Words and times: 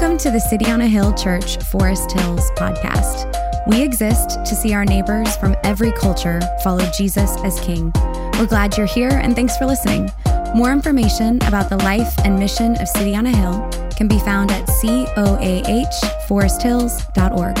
Welcome 0.00 0.16
to 0.20 0.30
the 0.30 0.40
City 0.40 0.70
on 0.70 0.80
a 0.80 0.88
Hill 0.88 1.12
Church 1.12 1.58
Forest 1.64 2.12
Hills 2.12 2.50
podcast. 2.52 3.30
We 3.66 3.82
exist 3.82 4.42
to 4.46 4.56
see 4.56 4.72
our 4.72 4.86
neighbors 4.86 5.36
from 5.36 5.54
every 5.62 5.92
culture 5.92 6.40
follow 6.64 6.90
Jesus 6.92 7.36
as 7.44 7.60
King. 7.60 7.92
We're 8.38 8.46
glad 8.46 8.78
you're 8.78 8.86
here 8.86 9.10
and 9.10 9.34
thanks 9.34 9.58
for 9.58 9.66
listening. 9.66 10.10
More 10.54 10.72
information 10.72 11.36
about 11.42 11.68
the 11.68 11.76
life 11.76 12.18
and 12.24 12.38
mission 12.38 12.80
of 12.80 12.88
City 12.88 13.14
on 13.14 13.26
a 13.26 13.36
Hill 13.36 13.68
can 13.94 14.08
be 14.08 14.18
found 14.20 14.50
at 14.50 14.66
coahforesthills.org. 14.68 17.58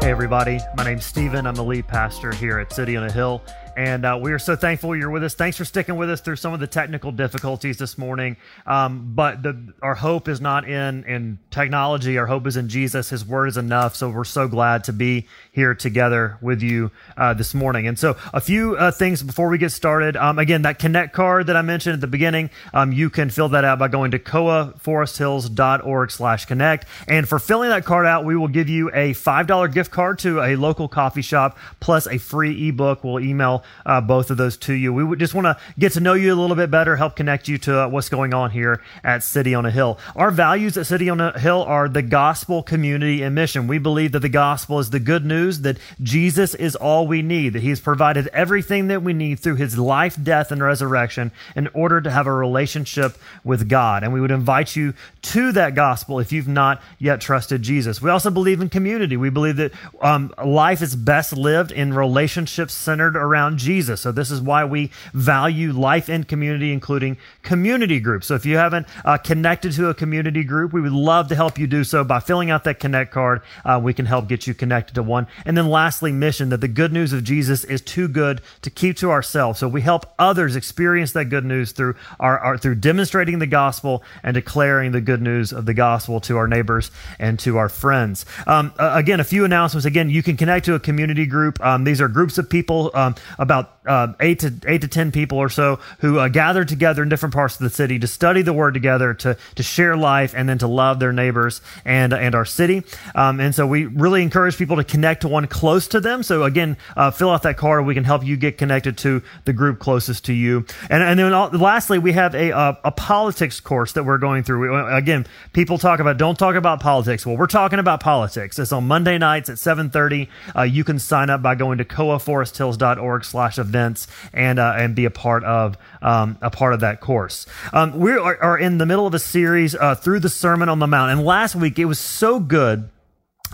Hey, 0.00 0.10
everybody. 0.10 0.60
My 0.74 0.84
name's 0.84 1.04
Stephen. 1.04 1.46
I'm 1.46 1.54
the 1.54 1.64
lead 1.64 1.86
pastor 1.86 2.32
here 2.32 2.58
at 2.58 2.72
City 2.72 2.96
on 2.96 3.04
a 3.04 3.12
Hill. 3.12 3.42
And 3.78 4.04
uh, 4.04 4.18
we 4.20 4.32
are 4.32 4.40
so 4.40 4.56
thankful 4.56 4.96
you're 4.96 5.08
with 5.08 5.22
us. 5.22 5.34
Thanks 5.34 5.56
for 5.56 5.64
sticking 5.64 5.94
with 5.94 6.10
us 6.10 6.20
through 6.20 6.34
some 6.34 6.52
of 6.52 6.58
the 6.58 6.66
technical 6.66 7.12
difficulties 7.12 7.76
this 7.76 7.96
morning. 7.96 8.36
Um, 8.66 9.12
but 9.14 9.44
the, 9.44 9.72
our 9.80 9.94
hope 9.94 10.26
is 10.26 10.40
not 10.40 10.68
in, 10.68 11.04
in 11.04 11.38
technology. 11.52 12.18
Our 12.18 12.26
hope 12.26 12.48
is 12.48 12.56
in 12.56 12.68
Jesus. 12.68 13.10
His 13.10 13.24
word 13.24 13.46
is 13.46 13.56
enough. 13.56 13.94
So 13.94 14.10
we're 14.10 14.24
so 14.24 14.48
glad 14.48 14.82
to 14.84 14.92
be 14.92 15.28
here 15.52 15.76
together 15.76 16.38
with 16.42 16.60
you 16.60 16.90
uh, 17.16 17.34
this 17.34 17.54
morning. 17.54 17.86
And 17.86 17.96
so 17.96 18.16
a 18.34 18.40
few 18.40 18.76
uh, 18.76 18.90
things 18.90 19.22
before 19.22 19.48
we 19.48 19.58
get 19.58 19.70
started. 19.70 20.16
Um, 20.16 20.40
again, 20.40 20.62
that 20.62 20.80
Connect 20.80 21.12
card 21.12 21.46
that 21.46 21.56
I 21.56 21.62
mentioned 21.62 21.94
at 21.94 22.00
the 22.00 22.08
beginning, 22.08 22.50
um, 22.74 22.90
you 22.90 23.10
can 23.10 23.30
fill 23.30 23.50
that 23.50 23.62
out 23.64 23.78
by 23.78 23.86
going 23.86 24.10
to 24.10 24.18
coaforesthills.org 24.18 26.10
slash 26.10 26.46
connect. 26.46 26.86
And 27.06 27.28
for 27.28 27.38
filling 27.38 27.70
that 27.70 27.84
card 27.84 28.06
out, 28.06 28.24
we 28.24 28.34
will 28.34 28.48
give 28.48 28.68
you 28.68 28.88
a 28.88 29.14
$5 29.14 29.72
gift 29.72 29.92
card 29.92 30.18
to 30.18 30.42
a 30.42 30.56
local 30.56 30.88
coffee 30.88 31.22
shop 31.22 31.56
plus 31.78 32.08
a 32.08 32.18
free 32.18 32.70
ebook. 32.70 33.04
We'll 33.04 33.20
email 33.20 33.62
uh, 33.86 34.00
both 34.00 34.30
of 34.30 34.36
those 34.36 34.56
to 34.58 34.72
you. 34.72 34.92
We 34.92 35.16
just 35.16 35.34
want 35.34 35.46
to 35.46 35.56
get 35.78 35.92
to 35.92 36.00
know 36.00 36.14
you 36.14 36.32
a 36.32 36.36
little 36.36 36.56
bit 36.56 36.70
better, 36.70 36.96
help 36.96 37.16
connect 37.16 37.48
you 37.48 37.58
to 37.58 37.84
uh, 37.84 37.88
what's 37.88 38.08
going 38.08 38.34
on 38.34 38.50
here 38.50 38.82
at 39.02 39.22
City 39.22 39.54
on 39.54 39.66
a 39.66 39.70
Hill. 39.70 39.98
Our 40.16 40.30
values 40.30 40.76
at 40.76 40.86
City 40.86 41.08
on 41.10 41.20
a 41.20 41.38
Hill 41.38 41.62
are 41.62 41.88
the 41.88 42.02
gospel, 42.02 42.62
community, 42.62 43.22
and 43.22 43.34
mission. 43.34 43.66
We 43.66 43.78
believe 43.78 44.12
that 44.12 44.20
the 44.20 44.28
gospel 44.28 44.78
is 44.78 44.90
the 44.90 45.00
good 45.00 45.24
news 45.24 45.60
that 45.62 45.78
Jesus 46.02 46.54
is 46.54 46.76
all 46.76 47.06
we 47.06 47.22
need, 47.22 47.54
that 47.54 47.62
He's 47.62 47.80
provided 47.80 48.28
everything 48.28 48.88
that 48.88 49.02
we 49.02 49.12
need 49.12 49.40
through 49.40 49.56
His 49.56 49.78
life, 49.78 50.22
death, 50.22 50.52
and 50.52 50.62
resurrection 50.62 51.32
in 51.56 51.68
order 51.68 52.00
to 52.00 52.10
have 52.10 52.26
a 52.26 52.32
relationship 52.32 53.16
with 53.44 53.68
God. 53.68 54.02
And 54.02 54.12
we 54.12 54.20
would 54.20 54.30
invite 54.30 54.76
you 54.76 54.94
to 55.22 55.52
that 55.52 55.74
gospel 55.74 56.20
if 56.20 56.32
you've 56.32 56.48
not 56.48 56.82
yet 56.98 57.20
trusted 57.20 57.62
Jesus. 57.62 58.00
We 58.00 58.10
also 58.10 58.30
believe 58.30 58.60
in 58.60 58.68
community. 58.68 59.16
We 59.16 59.30
believe 59.30 59.56
that 59.56 59.72
um, 60.00 60.32
life 60.44 60.82
is 60.82 60.96
best 60.96 61.36
lived 61.36 61.72
in 61.72 61.94
relationships 61.94 62.74
centered 62.74 63.16
around 63.16 63.57
Jesus. 63.58 64.00
So 64.00 64.12
this 64.12 64.30
is 64.30 64.40
why 64.40 64.64
we 64.64 64.90
value 65.12 65.72
life 65.72 66.08
in 66.08 66.24
community, 66.24 66.72
including 66.72 67.16
community 67.42 68.00
groups. 68.00 68.26
So 68.26 68.34
if 68.34 68.46
you 68.46 68.56
haven't 68.56 68.86
uh, 69.04 69.18
connected 69.18 69.72
to 69.72 69.88
a 69.88 69.94
community 69.94 70.44
group, 70.44 70.72
we 70.72 70.80
would 70.80 70.92
love 70.92 71.28
to 71.28 71.34
help 71.34 71.58
you 71.58 71.66
do 71.66 71.84
so 71.84 72.04
by 72.04 72.20
filling 72.20 72.50
out 72.50 72.64
that 72.64 72.80
connect 72.80 73.12
card. 73.12 73.42
Uh, 73.64 73.80
we 73.82 73.92
can 73.92 74.06
help 74.06 74.28
get 74.28 74.46
you 74.46 74.54
connected 74.54 74.94
to 74.94 75.02
one. 75.02 75.26
And 75.44 75.56
then 75.56 75.68
lastly, 75.68 76.12
mission 76.12 76.50
that 76.50 76.60
the 76.60 76.68
good 76.68 76.92
news 76.92 77.12
of 77.12 77.24
Jesus 77.24 77.64
is 77.64 77.80
too 77.80 78.08
good 78.08 78.40
to 78.62 78.70
keep 78.70 78.96
to 78.98 79.10
ourselves. 79.10 79.58
So 79.58 79.68
we 79.68 79.80
help 79.80 80.06
others 80.18 80.56
experience 80.56 81.12
that 81.12 81.26
good 81.26 81.44
news 81.44 81.72
through 81.72 81.94
our, 82.20 82.38
our 82.38 82.58
through 82.58 82.76
demonstrating 82.76 83.38
the 83.38 83.46
gospel 83.46 84.02
and 84.22 84.34
declaring 84.34 84.92
the 84.92 85.00
good 85.00 85.22
news 85.22 85.52
of 85.52 85.66
the 85.66 85.74
gospel 85.74 86.20
to 86.20 86.36
our 86.36 86.48
neighbors 86.48 86.90
and 87.18 87.38
to 87.40 87.56
our 87.56 87.68
friends. 87.68 88.24
Um, 88.46 88.72
again, 88.78 89.20
a 89.20 89.24
few 89.24 89.44
announcements. 89.44 89.84
Again, 89.84 90.10
you 90.10 90.22
can 90.22 90.36
connect 90.36 90.66
to 90.66 90.74
a 90.74 90.80
community 90.80 91.26
group. 91.26 91.64
Um, 91.64 91.84
these 91.84 92.00
are 92.00 92.08
groups 92.08 92.38
of 92.38 92.48
people 92.48 92.90
um, 92.94 93.14
about 93.48 93.78
uh, 93.86 94.12
eight 94.20 94.40
to 94.40 94.52
eight 94.66 94.82
to 94.82 94.88
ten 94.88 95.10
people 95.10 95.38
or 95.38 95.48
so 95.48 95.78
who 96.00 96.18
uh, 96.18 96.28
gather 96.28 96.64
together 96.64 97.02
in 97.02 97.08
different 97.08 97.34
parts 97.34 97.54
of 97.54 97.60
the 97.60 97.70
city 97.70 97.98
to 97.98 98.06
study 98.06 98.42
the 98.42 98.52
word 98.52 98.74
together, 98.74 99.14
to 99.14 99.36
to 99.54 99.62
share 99.62 99.96
life, 99.96 100.34
and 100.36 100.46
then 100.48 100.58
to 100.58 100.66
love 100.66 101.00
their 101.00 101.12
neighbors 101.12 101.62
and 101.86 102.12
and 102.12 102.34
our 102.34 102.44
city. 102.44 102.82
Um, 103.14 103.40
and 103.40 103.54
so 103.54 103.66
we 103.66 103.86
really 103.86 104.22
encourage 104.22 104.58
people 104.58 104.76
to 104.76 104.84
connect 104.84 105.22
to 105.22 105.28
one 105.28 105.46
close 105.46 105.88
to 105.88 106.00
them. 106.00 106.22
So 106.22 106.44
again, 106.44 106.76
uh, 106.96 107.10
fill 107.10 107.30
out 107.30 107.42
that 107.44 107.56
card. 107.56 107.86
We 107.86 107.94
can 107.94 108.04
help 108.04 108.24
you 108.24 108.36
get 108.36 108.58
connected 108.58 108.98
to 108.98 109.22
the 109.46 109.54
group 109.54 109.78
closest 109.78 110.26
to 110.26 110.34
you. 110.34 110.66
And 110.90 111.02
and 111.02 111.18
then 111.18 111.32
all, 111.32 111.48
lastly, 111.48 111.98
we 111.98 112.12
have 112.12 112.34
a, 112.34 112.50
a, 112.84 112.92
politics 112.92 113.60
course 113.60 113.92
that 113.92 114.04
we're 114.04 114.18
going 114.18 114.42
through. 114.42 114.70
We, 114.70 114.96
again, 114.96 115.26
people 115.52 115.78
talk 115.78 116.00
about 116.00 116.18
don't 116.18 116.38
talk 116.38 116.56
about 116.56 116.80
politics. 116.80 117.24
Well, 117.24 117.36
we're 117.36 117.46
talking 117.46 117.78
about 117.78 118.00
politics. 118.00 118.58
It's 118.58 118.72
on 118.72 118.86
Monday 118.86 119.16
nights 119.16 119.48
at 119.48 119.58
seven 119.58 119.88
thirty. 119.88 120.28
Uh, 120.54 120.62
you 120.62 120.84
can 120.84 120.98
sign 120.98 121.30
up 121.30 121.40
by 121.40 121.54
going 121.54 121.78
to 121.78 121.84
coaforesthills.org 121.84 123.24
slash 123.28 123.58
events 123.58 124.06
and 124.32 124.58
uh, 124.58 124.74
and 124.76 124.94
be 124.94 125.04
a 125.04 125.10
part 125.10 125.44
of 125.44 125.76
um, 126.02 126.38
a 126.40 126.50
part 126.50 126.74
of 126.74 126.80
that 126.80 127.00
course. 127.00 127.46
Um, 127.72 127.98
we 127.98 128.12
are, 128.12 128.42
are, 128.42 128.58
in 128.58 128.78
the 128.78 128.86
middle 128.86 129.06
of 129.06 129.14
a 129.14 129.18
series 129.18 129.74
uh, 129.74 129.94
through 129.94 130.20
the 130.20 130.28
Sermon 130.28 130.68
on 130.68 130.78
the 130.78 130.86
Mount, 130.86 131.12
and 131.12 131.24
last 131.24 131.54
week 131.54 131.78
it 131.78 131.84
was 131.84 131.98
so 131.98 132.40
good 132.40 132.88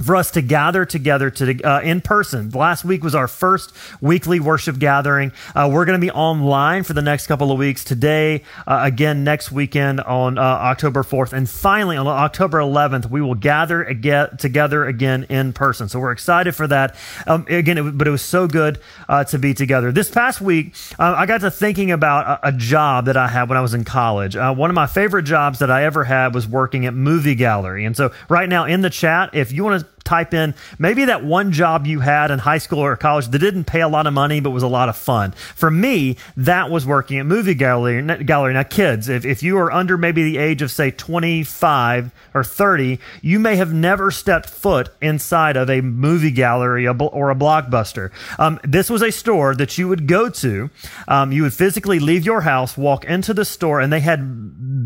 for 0.03 0.17
us 0.17 0.33
to 0.33 0.43
gather 0.43 0.85
together 0.85 1.31
to 1.31 1.63
uh, 1.63 1.81
in 1.81 2.01
person. 2.01 2.51
Last 2.51 2.85
week 2.85 3.05
was 3.05 3.15
our 3.15 3.29
first 3.29 3.73
weekly 4.01 4.41
worship 4.41 4.79
gathering. 4.79 5.33
Uh, 5.55 5.71
we're 5.73 5.85
going 5.85 5.99
to 5.99 6.05
be 6.05 6.11
online 6.11 6.83
for 6.83 6.95
the 6.95 7.03
next 7.03 7.27
couple 7.27 7.53
of 7.53 7.59
weeks. 7.59 7.85
Today, 7.85 8.43
uh, 8.67 8.81
again, 8.83 9.23
next 9.25 9.53
weekend 9.53 10.01
on 10.01 10.37
uh, 10.37 10.43
October 10.43 11.03
4th, 11.03 11.33
and 11.33 11.49
finally 11.49 11.97
on 11.97 12.07
October 12.07 12.59
11th, 12.59 13.09
we 13.09 13.21
will 13.21 13.35
gather 13.35 13.83
again, 13.85 14.37
together 14.37 14.85
again 14.85 15.27
in 15.29 15.53
person. 15.53 15.89
So 15.89 16.01
we're 16.01 16.13
excited 16.13 16.57
for 16.57 16.67
that. 16.67 16.97
Um, 17.27 17.47
again, 17.49 17.79
it, 17.79 17.97
but 17.97 18.09
it 18.09 18.11
was 18.11 18.23
so 18.23 18.49
good 18.49 18.81
uh, 19.09 19.25
to 19.25 19.39
be 19.39 19.55
together. 19.55 19.93
This 19.93 20.11
past 20.11 20.41
week, 20.41 20.75
uh, 20.99 21.15
I 21.17 21.27
got 21.27 21.41
to 21.43 21.51
thinking 21.51 21.93
about 21.93 22.41
a, 22.43 22.49
a, 22.49 22.53
job 22.55 23.07
that 23.07 23.17
I 23.17 23.29
had 23.29 23.49
when 23.49 23.59
I 23.59 23.61
was 23.61 23.75
in 23.75 23.85
college. 23.85 24.37
one 24.37 24.71
of 24.71 24.75
my 24.75 24.87
favorite 24.87 25.25
jobs 25.25 25.59
that 25.59 25.71
I 25.71 25.85
ever 25.85 26.05
had 26.05 26.35
was 26.35 26.47
working 26.47 26.87
at 26.87 26.95
Movie 26.95 27.35
Gallery. 27.35 27.85
And 27.85 27.97
so 27.97 28.13
right 28.29 28.49
now 28.49 28.65
in 28.65 28.81
the 28.81 28.91
chat, 28.91 29.31
if 29.35 29.53
you 29.53 29.65
want 29.65 29.81
to 29.81 29.84
type 30.05 30.35
in 30.35 30.55
maybe 30.79 31.07
that 31.07 31.25
one 31.25 31.51
job 31.51 31.87
you 31.87 32.01
had 32.01 32.31
in 32.31 32.39
high 32.39 32.59
school 32.59 32.79
or 32.81 32.97
college 32.97 33.29
that 33.29 33.39
didn't 33.39 33.65
pay 33.65 33.81
a 33.81 33.89
lot 33.89 34.07
of 34.07 34.13
money 34.13 34.39
but 34.41 34.51
was 34.51 34.63
a 34.63 34.69
lot 34.69 34.89
of 34.89 34.97
fun. 34.97 35.33
For 35.55 35.71
me, 35.71 36.17
that 36.37 36.71
was 36.71 36.87
working 36.87 37.19
at 37.19 37.27
movie 37.27 37.55
gallery. 37.55 38.03
Gallery. 38.25 38.53
Now, 38.53 38.63
kids, 38.63 39.09
if, 39.09 39.25
if 39.25 39.43
you 39.43 39.59
are 39.59 39.73
under 39.73 39.97
maybe 39.97 40.23
the 40.23 40.39
age 40.39 40.63
of 40.63 40.71
say 40.71 40.91
25 40.91 42.13
or 42.35 42.45
30, 42.45 42.99
you 43.23 43.39
may 43.39 43.57
have 43.57 43.73
never 43.73 44.11
stepped 44.11 44.49
foot 44.49 44.91
inside 45.01 45.57
of 45.57 45.71
a 45.71 45.81
movie 45.81 46.31
gallery 46.31 46.87
or 46.87 47.31
a 47.31 47.35
blockbuster. 47.35 48.11
Um, 48.39 48.61
this 48.63 48.91
was 48.91 49.03
a 49.03 49.11
store 49.11 49.55
that 49.55 49.79
you 49.79 49.89
would 49.89 50.07
go 50.07 50.29
to. 50.29 50.71
Um, 51.09 51.33
you 51.33 51.43
would 51.43 51.55
physically 51.55 51.99
leave 51.99 52.25
your 52.25 52.43
house, 52.43 52.77
walk 52.77 53.05
into 53.05 53.33
the 53.33 53.45
store, 53.45 53.81
and 53.81 53.93
they 53.93 54.01
had 54.01 54.21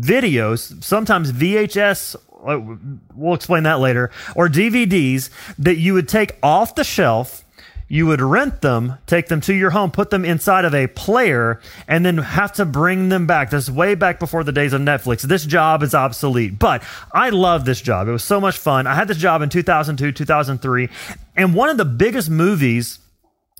videos, 0.01 0.83
sometimes 0.83 1.31
VHS 1.31 2.15
we'll 2.41 3.35
explain 3.35 3.63
that 3.63 3.79
later, 3.79 4.11
or 4.35 4.47
DVDs 4.47 5.29
that 5.57 5.77
you 5.77 5.93
would 5.93 6.07
take 6.07 6.37
off 6.41 6.75
the 6.75 6.83
shelf. 6.83 7.43
You 7.91 8.05
would 8.05 8.21
rent 8.21 8.61
them, 8.61 8.99
take 9.07 9.29
them 9.29 9.41
to 9.41 9.53
your 9.53 9.71
home, 9.71 9.89
put 9.89 10.11
them 10.11 10.23
inside 10.23 10.63
of 10.63 10.75
a 10.75 10.85
player, 10.85 11.59
and 11.87 12.05
then 12.05 12.19
have 12.19 12.53
to 12.53 12.65
bring 12.65 13.09
them 13.09 13.25
back. 13.25 13.49
This 13.49 13.63
is 13.63 13.71
way 13.71 13.95
back 13.95 14.19
before 14.19 14.43
the 14.43 14.51
days 14.51 14.73
of 14.73 14.81
Netflix. 14.81 15.23
This 15.23 15.43
job 15.43 15.81
is 15.81 15.95
obsolete, 15.95 16.59
but 16.59 16.83
I 17.11 17.31
love 17.31 17.65
this 17.65 17.81
job. 17.81 18.07
It 18.07 18.11
was 18.11 18.23
so 18.23 18.39
much 18.39 18.59
fun. 18.59 18.85
I 18.85 18.93
had 18.93 19.07
this 19.07 19.17
job 19.17 19.41
in 19.41 19.49
2002, 19.49 20.11
2003, 20.11 20.87
and 21.35 21.55
one 21.55 21.69
of 21.69 21.77
the 21.77 21.85
biggest 21.85 22.29
movies 22.29 22.99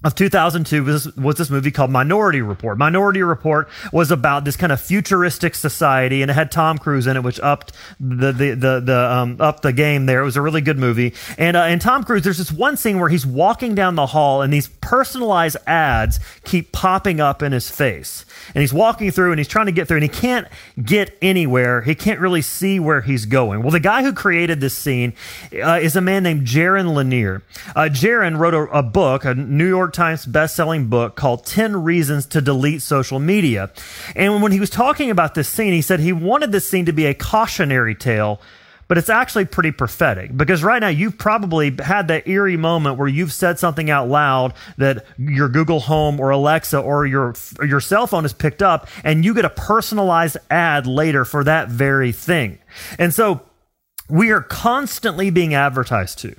of 0.02 0.16
2002 0.16 0.84
was, 0.84 1.14
was 1.18 1.36
this 1.36 1.50
movie 1.50 1.72
called 1.72 1.92
Minority 1.92 2.42
Report. 2.42 2.78
Minority 2.78 3.22
Report 3.22 3.68
was 3.92 4.12
about 4.12 4.46
this 4.46 4.56
kind 4.56 4.72
of 4.72 4.80
futuristic 4.80 5.56
society, 5.56 6.22
and 6.22 6.32
it 6.32 6.36
had 6.36 6.52
Tom 6.52 6.78
Cruise 6.78 7.06
in 7.06 7.18
it, 7.18 7.24
which 7.24 7.40
upped 7.42 7.74
the 8.00 8.32
the 8.32 8.56
the, 8.56 8.80
the 8.80 9.12
um, 9.12 9.36
the 9.62 9.74
game 9.74 10.06
there. 10.06 10.22
It 10.22 10.26
was 10.26 10.38
a 10.38 10.42
really 10.42 10.62
good 10.62 10.78
movie. 10.78 11.14
And 11.38 11.58
uh, 11.58 11.64
and 11.64 11.82
Tom 11.82 12.06
Cruise, 12.06 12.24
there's 12.24 12.38
this 12.38 12.52
one 12.52 12.78
scene 12.78 13.00
where 13.00 13.10
he's 13.10 13.26
walking 13.26 13.76
down 13.76 13.96
the 13.96 14.06
hall, 14.06 14.42
and 14.42 14.54
these 14.54 14.70
personalized 14.70 15.58
ads 15.68 16.20
keep 16.46 16.72
popping 16.72 17.20
up 17.20 17.44
in 17.44 17.52
his 17.52 17.70
face, 17.70 18.26
and 18.56 18.62
he's 18.62 18.74
walking 18.74 19.12
through, 19.12 19.32
and 19.32 19.40
he's 19.40 19.50
trying 19.50 19.66
to 19.66 19.74
get 19.74 19.90
through, 19.90 19.98
and 19.98 20.04
he 20.04 20.10
can't 20.10 20.48
get 20.82 21.18
anywhere. 21.22 21.82
He 21.82 21.94
can't 21.94 22.22
really 22.22 22.42
see 22.42 22.80
where 22.80 23.02
he's 23.02 23.26
going. 23.26 23.64
Well, 23.64 23.72
the 23.72 23.82
guy 23.82 24.04
who 24.04 24.14
created 24.14 24.62
this 24.62 24.76
scene 24.76 25.14
uh, 25.62 25.80
is 25.82 25.98
a 25.98 26.02
man 26.02 26.24
named 26.24 26.48
Jaron 26.48 26.94
Lanier. 26.96 27.44
Uh, 27.76 27.90
Jaron 27.92 28.38
wrote 28.38 28.54
a, 28.54 28.62
a 28.78 28.84
book, 28.84 29.26
a 29.26 29.36
New 29.36 29.68
York 29.68 29.89
York 29.90 29.94
Times 29.96 30.28
best-selling 30.28 30.86
book 30.86 31.16
called 31.16 31.48
10 31.48 31.84
Reasons 31.84 32.28
to 32.28 32.42
Delete 32.42 32.84
Social 32.84 33.18
Media. 33.18 33.72
And 34.16 34.44
when 34.44 34.52
he 34.52 34.60
was 34.60 34.70
talking 34.70 35.10
about 35.10 35.34
this 35.34 35.50
scene, 35.50 35.74
he 35.74 35.82
said 35.82 36.00
he 36.00 36.14
wanted 36.14 36.52
this 36.52 36.70
scene 36.70 36.86
to 36.86 36.94
be 36.94 37.08
a 37.08 37.16
cautionary 37.16 37.96
tale 37.96 38.40
but 38.88 38.98
it's 38.98 39.10
actually 39.10 39.46
pretty 39.46 39.72
prophetic 39.72 40.36
because 40.36 40.64
right 40.64 40.80
now 40.80 40.88
you've 40.88 41.16
probably 41.16 41.76
had 41.78 42.08
that 42.08 42.28
eerie 42.28 42.58
moment 42.58 42.98
where 42.98 43.08
you've 43.08 43.32
said 43.32 43.60
something 43.60 43.92
out 43.92 44.10
loud 44.10 44.56
that 44.78 45.06
your 45.20 45.48
Google 45.48 45.80
Home 45.82 46.20
or 46.20 46.32
Alexa 46.32 46.80
or 46.80 47.06
your 47.06 47.36
or 47.60 47.66
your 47.66 47.82
cell 47.82 48.08
phone 48.08 48.24
has 48.24 48.34
picked 48.34 48.64
up 48.64 48.88
and 49.04 49.24
you 49.24 49.36
get 49.36 49.46
a 49.46 49.50
personalized 49.52 50.38
ad 50.50 50.88
later 50.88 51.24
for 51.24 51.44
that 51.44 51.70
very 51.70 52.12
thing. 52.12 52.58
And 52.98 53.14
so 53.14 53.42
we 54.10 54.32
are 54.32 54.42
constantly 54.42 55.30
being 55.30 55.54
advertised 55.54 56.18
to 56.20 56.36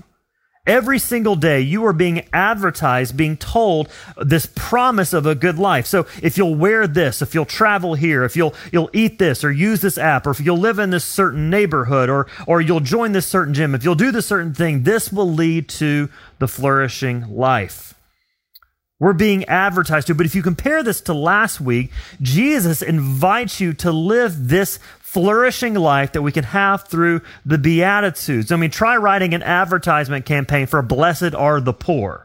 Every 0.71 1.01
single 1.01 1.35
day, 1.35 1.63
you 1.63 1.85
are 1.87 1.93
being 1.93 2.29
advertised, 2.33 3.17
being 3.17 3.37
told 3.37 3.89
this 4.17 4.47
promise 4.55 5.13
of 5.13 5.27
a 5.27 5.35
good 5.35 5.59
life. 5.59 5.85
So 5.85 6.07
if 6.23 6.39
you'll 6.39 6.55
wear 6.55 6.87
this, 6.87 7.23
if 7.23 7.35
you'll 7.35 7.45
travel 7.45 7.95
here, 7.95 8.23
if 8.23 8.37
you'll, 8.37 8.55
you'll 8.71 8.89
eat 8.93 9.19
this 9.19 9.43
or 9.43 9.51
use 9.51 9.81
this 9.81 9.99
app, 9.99 10.29
or 10.29 10.31
if 10.31 10.39
you'll 10.39 10.59
live 10.59 10.79
in 10.79 10.91
this 10.91 11.05
certain 11.05 11.51
neighborhood, 11.51 12.09
or, 12.09 12.29
or 12.47 12.61
you'll 12.61 12.79
join 12.79 13.11
this 13.11 13.27
certain 13.27 13.53
gym, 13.53 13.75
if 13.75 13.83
you'll 13.83 13.97
do 13.97 14.13
this 14.13 14.29
certain 14.29 14.55
thing, 14.55 14.85
this 14.85 15.13
will 15.13 15.33
lead 15.33 15.69
to 15.71 16.09
the 16.39 16.47
flourishing 16.47 17.29
life. 17.35 17.95
We're 19.01 19.15
being 19.15 19.47
advertised 19.47 20.07
to. 20.07 20.15
But 20.15 20.27
if 20.27 20.37
you 20.37 20.43
compare 20.43 20.85
this 20.85 21.01
to 21.03 21.15
last 21.15 21.61
week, 21.61 21.91
Jesus 22.23 22.81
invites 22.81 23.59
you 23.59 23.73
to 23.73 23.91
live 23.91 24.49
this 24.49 24.79
flourishing 25.13 25.75
life 25.75 26.13
that 26.13 26.23
we 26.23 26.31
can 26.31 26.45
have 26.45 26.87
through 26.87 27.21
the 27.45 27.59
Beatitudes. 27.59 28.53
I 28.53 28.57
mean, 28.57 28.71
try 28.71 28.97
writing 28.97 29.35
an 29.35 29.43
advertisement 29.43 30.25
campaign 30.25 30.69
for 30.69 30.83
blessed 30.83 31.35
are 31.35 31.61
the 31.61 31.73
poor, 31.73 32.25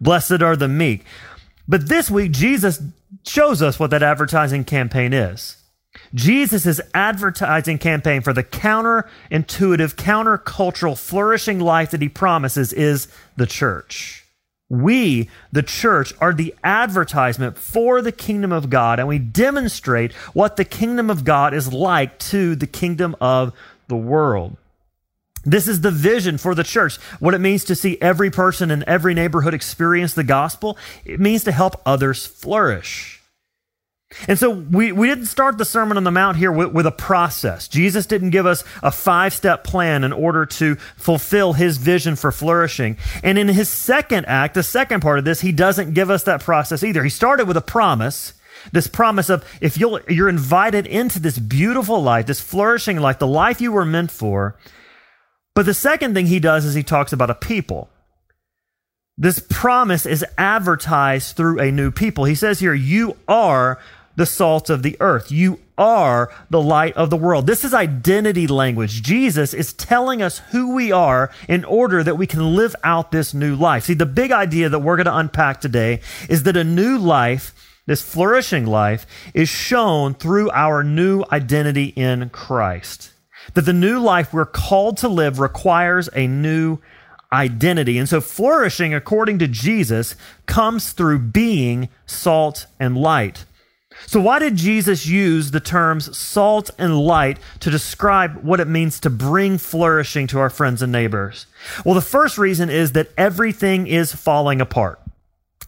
blessed 0.00 0.40
are 0.40 0.54
the 0.54 0.68
meek. 0.68 1.04
But 1.66 1.88
this 1.88 2.08
week, 2.08 2.30
Jesus 2.30 2.80
shows 3.26 3.62
us 3.62 3.80
what 3.80 3.90
that 3.90 4.04
advertising 4.04 4.62
campaign 4.62 5.12
is. 5.12 5.56
Jesus' 6.14 6.80
advertising 6.94 7.78
campaign 7.78 8.22
for 8.22 8.32
the 8.32 8.44
counterintuitive, 8.44 9.96
countercultural, 9.96 10.96
flourishing 10.96 11.58
life 11.58 11.90
that 11.90 12.00
he 12.00 12.08
promises 12.08 12.72
is 12.72 13.08
the 13.36 13.46
church. 13.46 14.24
We, 14.70 15.28
the 15.50 15.64
church, 15.64 16.14
are 16.20 16.32
the 16.32 16.54
advertisement 16.62 17.58
for 17.58 18.00
the 18.00 18.12
kingdom 18.12 18.52
of 18.52 18.70
God, 18.70 19.00
and 19.00 19.08
we 19.08 19.18
demonstrate 19.18 20.12
what 20.32 20.56
the 20.56 20.64
kingdom 20.64 21.10
of 21.10 21.24
God 21.24 21.52
is 21.52 21.72
like 21.72 22.18
to 22.20 22.54
the 22.54 22.68
kingdom 22.68 23.16
of 23.20 23.52
the 23.88 23.96
world. 23.96 24.56
This 25.44 25.66
is 25.66 25.80
the 25.80 25.90
vision 25.90 26.38
for 26.38 26.54
the 26.54 26.62
church. 26.62 26.96
What 27.18 27.34
it 27.34 27.40
means 27.40 27.64
to 27.64 27.74
see 27.74 27.98
every 28.00 28.30
person 28.30 28.70
in 28.70 28.84
every 28.86 29.12
neighborhood 29.12 29.54
experience 29.54 30.14
the 30.14 30.22
gospel, 30.22 30.78
it 31.04 31.18
means 31.18 31.44
to 31.44 31.52
help 31.52 31.80
others 31.84 32.24
flourish. 32.24 33.19
And 34.26 34.38
so 34.38 34.50
we, 34.50 34.90
we 34.90 35.06
didn't 35.06 35.26
start 35.26 35.56
the 35.56 35.64
Sermon 35.64 35.96
on 35.96 36.04
the 36.04 36.10
Mount 36.10 36.36
here 36.36 36.50
with, 36.50 36.72
with 36.72 36.86
a 36.86 36.92
process. 36.92 37.68
Jesus 37.68 38.06
didn't 38.06 38.30
give 38.30 38.44
us 38.44 38.64
a 38.82 38.90
five 38.90 39.32
step 39.32 39.62
plan 39.62 40.02
in 40.02 40.12
order 40.12 40.46
to 40.46 40.74
fulfill 40.96 41.52
his 41.52 41.76
vision 41.76 42.16
for 42.16 42.32
flourishing. 42.32 42.96
And 43.22 43.38
in 43.38 43.48
his 43.48 43.68
second 43.68 44.26
act, 44.26 44.54
the 44.54 44.62
second 44.62 45.00
part 45.00 45.20
of 45.20 45.24
this, 45.24 45.40
he 45.40 45.52
doesn't 45.52 45.94
give 45.94 46.10
us 46.10 46.24
that 46.24 46.42
process 46.42 46.82
either. 46.82 47.04
He 47.04 47.10
started 47.10 47.46
with 47.46 47.56
a 47.56 47.62
promise. 47.62 48.34
This 48.72 48.88
promise 48.88 49.30
of 49.30 49.44
if 49.60 49.78
you'll, 49.78 50.00
you're 50.08 50.28
invited 50.28 50.86
into 50.86 51.18
this 51.18 51.38
beautiful 51.38 52.02
life, 52.02 52.26
this 52.26 52.40
flourishing 52.40 52.98
life, 52.98 53.18
the 53.18 53.26
life 53.26 53.60
you 53.60 53.72
were 53.72 53.86
meant 53.86 54.10
for. 54.10 54.56
But 55.54 55.66
the 55.66 55.74
second 55.74 56.14
thing 56.14 56.26
he 56.26 56.40
does 56.40 56.64
is 56.64 56.74
he 56.74 56.82
talks 56.82 57.12
about 57.12 57.30
a 57.30 57.34
people. 57.34 57.88
This 59.16 59.38
promise 59.38 60.04
is 60.04 60.24
advertised 60.36 61.36
through 61.36 61.60
a 61.60 61.70
new 61.70 61.90
people. 61.90 62.24
He 62.24 62.34
says 62.34 62.58
here, 62.58 62.74
you 62.74 63.16
are 63.28 63.78
the 64.16 64.26
salt 64.26 64.70
of 64.70 64.82
the 64.82 64.96
earth. 65.00 65.30
You 65.30 65.60
are 65.78 66.32
the 66.50 66.60
light 66.60 66.94
of 66.96 67.10
the 67.10 67.16
world. 67.16 67.46
This 67.46 67.64
is 67.64 67.72
identity 67.72 68.46
language. 68.46 69.02
Jesus 69.02 69.54
is 69.54 69.72
telling 69.72 70.20
us 70.20 70.38
who 70.50 70.74
we 70.74 70.92
are 70.92 71.30
in 71.48 71.64
order 71.64 72.04
that 72.04 72.18
we 72.18 72.26
can 72.26 72.54
live 72.54 72.76
out 72.84 73.12
this 73.12 73.32
new 73.32 73.56
life. 73.56 73.84
See, 73.84 73.94
the 73.94 74.06
big 74.06 74.30
idea 74.30 74.68
that 74.68 74.80
we're 74.80 74.96
going 74.96 75.06
to 75.06 75.16
unpack 75.16 75.60
today 75.60 76.00
is 76.28 76.42
that 76.42 76.56
a 76.56 76.64
new 76.64 76.98
life, 76.98 77.54
this 77.86 78.02
flourishing 78.02 78.66
life, 78.66 79.06
is 79.32 79.48
shown 79.48 80.14
through 80.14 80.50
our 80.50 80.84
new 80.84 81.24
identity 81.32 81.86
in 81.96 82.28
Christ. 82.28 83.12
That 83.54 83.62
the 83.62 83.72
new 83.72 83.98
life 83.98 84.34
we're 84.34 84.44
called 84.44 84.98
to 84.98 85.08
live 85.08 85.40
requires 85.40 86.10
a 86.14 86.26
new 86.26 86.78
identity. 87.32 87.96
And 87.96 88.08
so 88.08 88.20
flourishing, 88.20 88.92
according 88.92 89.38
to 89.38 89.48
Jesus, 89.48 90.14
comes 90.46 90.92
through 90.92 91.20
being 91.20 91.88
salt 92.04 92.66
and 92.78 92.96
light. 92.98 93.44
So, 94.06 94.20
why 94.20 94.38
did 94.38 94.56
Jesus 94.56 95.06
use 95.06 95.50
the 95.50 95.60
terms 95.60 96.16
salt 96.16 96.70
and 96.78 96.98
light 96.98 97.38
to 97.60 97.70
describe 97.70 98.42
what 98.42 98.60
it 98.60 98.66
means 98.66 99.00
to 99.00 99.10
bring 99.10 99.58
flourishing 99.58 100.26
to 100.28 100.38
our 100.38 100.50
friends 100.50 100.82
and 100.82 100.92
neighbors? 100.92 101.46
Well, 101.84 101.94
the 101.94 102.00
first 102.00 102.38
reason 102.38 102.70
is 102.70 102.92
that 102.92 103.10
everything 103.16 103.86
is 103.86 104.14
falling 104.14 104.60
apart. 104.60 105.00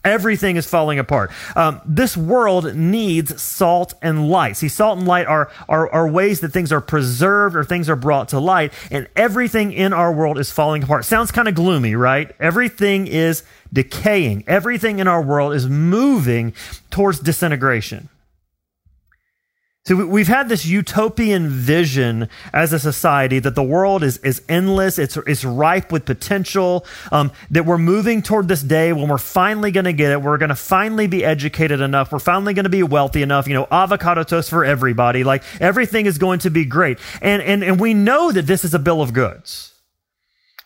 Everything 0.05 0.57
is 0.57 0.67
falling 0.67 0.99
apart. 0.99 1.31
Um, 1.55 1.81
this 1.87 2.17
world 2.17 2.75
needs 2.75 3.41
salt 3.41 3.95
and 4.03 4.29
light. 4.29 4.57
See, 4.57 4.69
salt 4.69 4.99
and 4.99 5.07
light 5.07 5.27
are, 5.29 5.49
are, 5.69 5.89
are 5.93 6.09
ways 6.09 6.41
that 6.41 6.49
things 6.49 6.73
are 6.73 6.81
preserved 6.81 7.55
or 7.55 7.63
things 7.63 7.89
are 7.89 7.95
brought 7.95 8.31
to 8.31 8.41
light, 8.41 8.73
and 8.91 9.07
everything 9.15 9.73
in 9.73 9.93
our 9.93 10.13
world 10.13 10.39
is 10.39 10.51
falling 10.51 10.83
apart. 10.83 11.05
Sounds 11.05 11.31
kind 11.31 11.47
of 11.47 11.55
gloomy, 11.55 11.95
right? 11.95 12.35
Everything 12.41 13.07
is 13.07 13.45
decaying. 13.73 14.43
Everything 14.49 14.99
in 14.99 15.07
our 15.07 15.23
world 15.23 15.55
is 15.55 15.69
moving 15.69 16.53
towards 16.91 17.21
disintegration. 17.21 18.09
So 19.85 20.07
we've 20.07 20.29
had 20.29 20.49
this 20.49 20.65
utopian 20.65 21.49
vision 21.49 22.29
as 22.53 22.73
a 22.73 22.79
society 22.79 23.41
that 23.41 23.57
the 23.57 23.65
world 23.65 24.05
is, 24.05 24.19
is 24.19 24.41
endless, 24.49 24.97
it's, 24.97 25.17
it's 25.17 25.45
ripe 25.45 25.91
with 25.91 26.05
potential, 26.05 26.87
um, 27.11 27.33
that 27.51 27.67
we're 27.67 27.79
moving 27.79 28.23
toward 28.23 28.47
this 28.47 28.63
day 28.63 28.93
when 28.93 29.09
we're 29.09 29.19
finally 29.19 29.73
going 29.73 29.87
to 29.87 29.93
get 29.93 30.13
it. 30.13 30.23
We're 30.23 30.39
going 30.39 30.51
to 30.51 30.55
finally 30.55 31.09
be 31.09 31.25
educated 31.25 31.81
enough. 31.81 32.13
We're 32.13 32.21
finally 32.21 32.55
going 32.55 32.63
to 32.63 32.71
be 32.71 32.85
wealthy 32.85 33.23
enough. 33.23 33.49
You 33.49 33.55
know, 33.55 33.67
avocado 33.73 34.23
toast 34.23 34.51
for 34.51 34.65
everybody. 34.65 35.25
Like 35.25 35.43
everything 35.61 36.07
is 36.07 36.17
going 36.17 36.39
to 36.41 36.51
be 36.51 36.65
great. 36.65 37.01
And, 37.21 37.43
and, 37.43 37.65
and 37.65 37.81
we 37.81 37.93
know 37.93 38.31
that 38.31 38.47
this 38.47 38.65
is 38.65 38.75
a 38.75 38.79
bill 38.79 39.03
of 39.03 39.13
goods. 39.13 39.72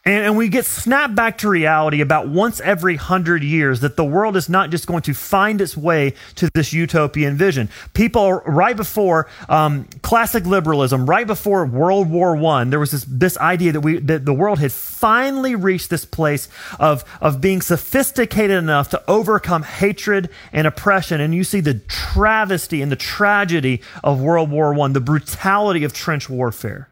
And, 0.07 0.25
and, 0.25 0.37
we 0.37 0.49
get 0.49 0.65
snapped 0.65 1.17
back 1.17 1.39
to 1.39 1.49
reality 1.49 2.01
about 2.01 2.29
once 2.29 2.61
every 2.61 2.95
hundred 2.95 3.43
years 3.43 3.81
that 3.81 3.97
the 3.97 4.05
world 4.05 4.37
is 4.37 4.49
not 4.49 4.71
just 4.71 4.87
going 4.87 5.03
to 5.03 5.15
find 5.15 5.61
its 5.61 5.77
way 5.77 6.15
to 6.37 6.49
this 6.55 6.73
utopian 6.73 7.37
vision. 7.37 7.69
People, 7.93 8.35
right 8.35 8.77
before 8.77 9.27
um, 9.49 9.89
classic 10.03 10.47
liberalism, 10.47 11.11
right 11.11 11.27
before 11.27 11.67
World 11.67 12.09
War 12.09 12.37
One, 12.37 12.71
there 12.71 12.79
was 12.79 12.93
this, 12.93 13.05
this 13.09 13.37
idea 13.39 13.73
that 13.73 13.81
we 13.81 13.99
that 13.99 14.25
the 14.25 14.33
world 14.33 14.61
had 14.61 14.71
finally 14.71 15.57
reached 15.57 15.91
this 15.91 16.05
place 16.05 16.49
of 16.79 17.05
of 17.21 17.41
being 17.41 17.61
sophisticated 17.61 18.57
enough 18.57 18.91
to 18.91 19.03
overcome 19.11 19.65
hatred 19.65 20.31
and 20.53 20.69
oppression. 20.69 21.21
And 21.21 21.35
you 21.35 21.43
see 21.43 21.59
the 21.59 21.75
travesty 21.89 22.81
and 22.81 22.93
the 22.93 22.97
tragedy 22.97 23.83
of 24.05 24.21
World 24.21 24.53
War 24.53 24.73
One, 24.73 24.93
the 24.93 25.01
brutality 25.01 25.83
of 25.83 25.93
trench 25.93 26.31
warfare. 26.31 26.89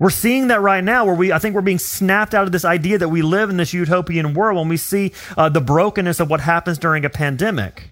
We're 0.00 0.08
seeing 0.08 0.48
that 0.48 0.62
right 0.62 0.82
now 0.82 1.04
where 1.04 1.14
we, 1.14 1.30
I 1.30 1.38
think 1.38 1.54
we're 1.54 1.60
being 1.60 1.78
snapped 1.78 2.34
out 2.34 2.44
of 2.44 2.52
this 2.52 2.64
idea 2.64 2.96
that 2.96 3.10
we 3.10 3.20
live 3.20 3.50
in 3.50 3.58
this 3.58 3.74
utopian 3.74 4.32
world 4.32 4.56
when 4.56 4.68
we 4.68 4.78
see 4.78 5.12
uh, 5.36 5.50
the 5.50 5.60
brokenness 5.60 6.20
of 6.20 6.30
what 6.30 6.40
happens 6.40 6.78
during 6.78 7.04
a 7.04 7.10
pandemic. 7.10 7.90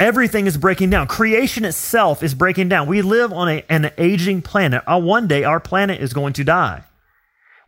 Everything 0.00 0.46
is 0.46 0.56
breaking 0.56 0.88
down. 0.88 1.08
Creation 1.08 1.66
itself 1.66 2.22
is 2.22 2.34
breaking 2.34 2.70
down. 2.70 2.86
We 2.86 3.02
live 3.02 3.34
on 3.34 3.50
a, 3.50 3.64
an 3.68 3.90
aging 3.98 4.40
planet. 4.40 4.82
Uh, 4.86 4.98
one 4.98 5.28
day 5.28 5.44
our 5.44 5.60
planet 5.60 6.00
is 6.00 6.14
going 6.14 6.32
to 6.34 6.44
die. 6.44 6.84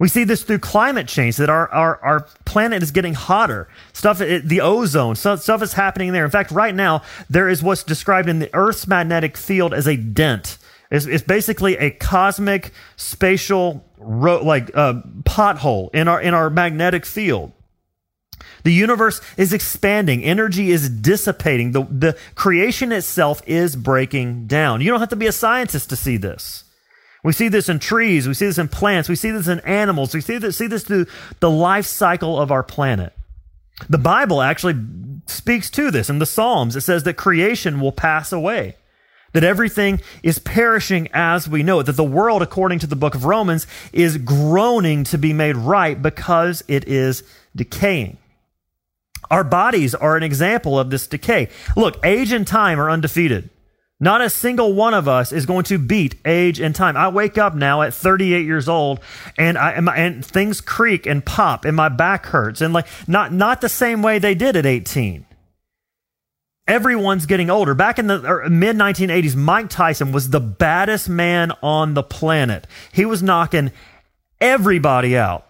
We 0.01 0.09
see 0.09 0.25
this 0.25 0.43
through 0.43 0.61
climate 0.61 1.09
change 1.09 1.37
that 1.37 1.51
our, 1.51 1.69
our, 1.69 2.03
our 2.03 2.21
planet 2.47 2.83
is 2.83 2.91
getting 2.91 3.15
hotter. 3.15 3.69
Stuff, 3.93 4.19
the 4.19 4.61
ozone, 4.63 5.17
stuff, 5.17 5.43
stuff 5.43 5.61
is 5.61 5.75
happening 5.75 6.13
there. 6.13 6.25
In 6.25 6.31
fact, 6.31 6.53
right 6.53 6.75
now, 6.75 7.03
there 7.29 7.51
is 7.51 7.63
what's 7.63 7.83
described 7.83 8.31
in 8.31 8.39
the 8.39 8.49
Earth's 8.55 8.87
magnetic 8.87 9.37
field 9.37 9.75
as 9.75 9.87
a 9.87 9.97
dent 9.97 10.57
it's, 10.91 11.07
it's 11.07 11.23
basically 11.23 11.77
a 11.77 11.91
cosmic 11.91 12.73
spatial 12.97 13.85
ro- 13.99 14.43
like 14.43 14.71
uh, 14.75 14.95
pothole 15.23 15.95
in 15.95 16.09
our 16.09 16.21
in 16.21 16.35
our 16.35 16.51
magnetic 16.51 17.05
field. 17.05 17.53
The 18.65 18.73
universe 18.73 19.21
is 19.37 19.53
expanding. 19.53 20.25
Energy 20.25 20.71
is 20.71 20.89
dissipating. 20.89 21.73
The, 21.73 21.85
the 21.85 22.19
creation 22.35 22.93
itself 22.93 23.43
is 23.47 23.77
breaking 23.77 24.47
down. 24.47 24.81
You 24.81 24.91
don't 24.91 25.01
have 25.01 25.09
to 25.11 25.17
be 25.17 25.27
a 25.27 25.33
scientist 25.33 25.91
to 25.91 25.97
see 25.97 26.17
this. 26.17 26.65
We 27.25 27.33
see 27.33 27.49
this 27.49 27.69
in 27.69 27.79
trees. 27.79 28.29
We 28.29 28.35
see 28.35 28.47
this 28.47 28.59
in 28.59 28.69
plants. 28.69 29.09
We 29.09 29.17
see 29.17 29.31
this 29.31 29.49
in 29.49 29.61
animals. 29.61 30.15
We 30.15 30.21
see 30.21 30.39
this, 30.39 30.57
see 30.57 30.67
this 30.67 30.85
through 30.85 31.07
the 31.41 31.51
life 31.51 31.87
cycle 31.87 32.41
of 32.41 32.53
our 32.53 32.63
planet. 32.63 33.13
The 33.89 33.99
Bible 33.99 34.41
actually 34.41 34.77
speaks 35.27 35.69
to 35.71 35.91
this. 35.91 36.09
In 36.09 36.21
the 36.21 36.27
Psalms, 36.27 36.77
it 36.77 36.83
says 36.83 37.03
that 37.05 37.15
creation 37.15 37.81
will 37.81 37.93
pass 37.93 38.33
away 38.33 38.77
that 39.33 39.45
everything 39.45 40.01
is 40.23 40.39
perishing 40.39 41.09
as 41.13 41.49
we 41.49 41.63
know 41.63 41.81
it, 41.81 41.85
that 41.85 41.97
the 41.97 42.05
world, 42.05 42.43
according 42.43 42.79
to 42.81 42.87
the 42.87 42.97
book 42.97 43.15
of 43.15 43.25
Romans, 43.25 43.67
is 43.93 44.17
groaning 44.19 45.05
to 45.05 45.19
be 45.19 45.33
made 45.33 45.57
right 45.57 46.01
because 46.01 46.63
it 46.69 46.87
is 46.89 47.23
decaying. 47.55 48.19
Our 49.31 49.45
bodies 49.45 49.95
are 49.95 50.17
an 50.17 50.23
example 50.23 50.79
of 50.79 50.91
this 50.91 51.07
decay. 51.07 51.49
Look, 51.77 51.99
age 52.05 52.33
and 52.33 52.47
time 52.47 52.81
are 52.81 52.91
undefeated. 52.91 53.51
Not 54.01 54.21
a 54.21 54.31
single 54.31 54.75
one 54.75 54.95
of 54.95 55.09
us 55.09 55.33
is 55.33 55.45
going 55.45 55.65
to 55.65 55.79
beat 55.79 56.15
age 56.25 56.61
and 56.61 56.73
time. 56.73 56.97
I 56.97 57.09
wake 57.09 57.37
up 57.37 57.55
now 57.57 57.83
at 57.83 57.93
38 57.93 58.47
years 58.47 58.69
old 58.69 59.01
and 59.37 59.59
I 59.59 59.73
and, 59.73 60.25
things 60.25 60.61
creak 60.61 61.05
and 61.05 61.25
pop 61.25 61.65
and 61.65 61.77
my 61.77 61.89
back 61.89 62.27
hurts 62.27 62.61
and 62.61 62.73
like 62.73 62.87
not 63.09 63.33
not 63.33 63.61
the 63.61 63.69
same 63.69 64.01
way 64.01 64.21
they 64.21 64.37
did 64.37 64.55
at 64.55 64.65
18 64.65 65.27
everyone's 66.69 67.27
getting 67.27 67.51
older. 67.51 67.75
Back 67.75 67.99
in 67.99 68.07
the 68.07 68.23
er, 68.25 68.49
mid 68.49 68.77
1980s, 68.77 69.35
Mike 69.35 69.71
Tyson 69.71 70.13
was 70.13 70.31
the 70.31 70.41
baddest 70.41 71.09
man 71.09 71.53
on 71.63 71.95
the 71.95 72.03
planet. 72.05 72.67
He 72.93 73.05
was 73.05 73.23
knocking 73.23 73.73
everybody 74.41 75.17
out. 75.17 75.47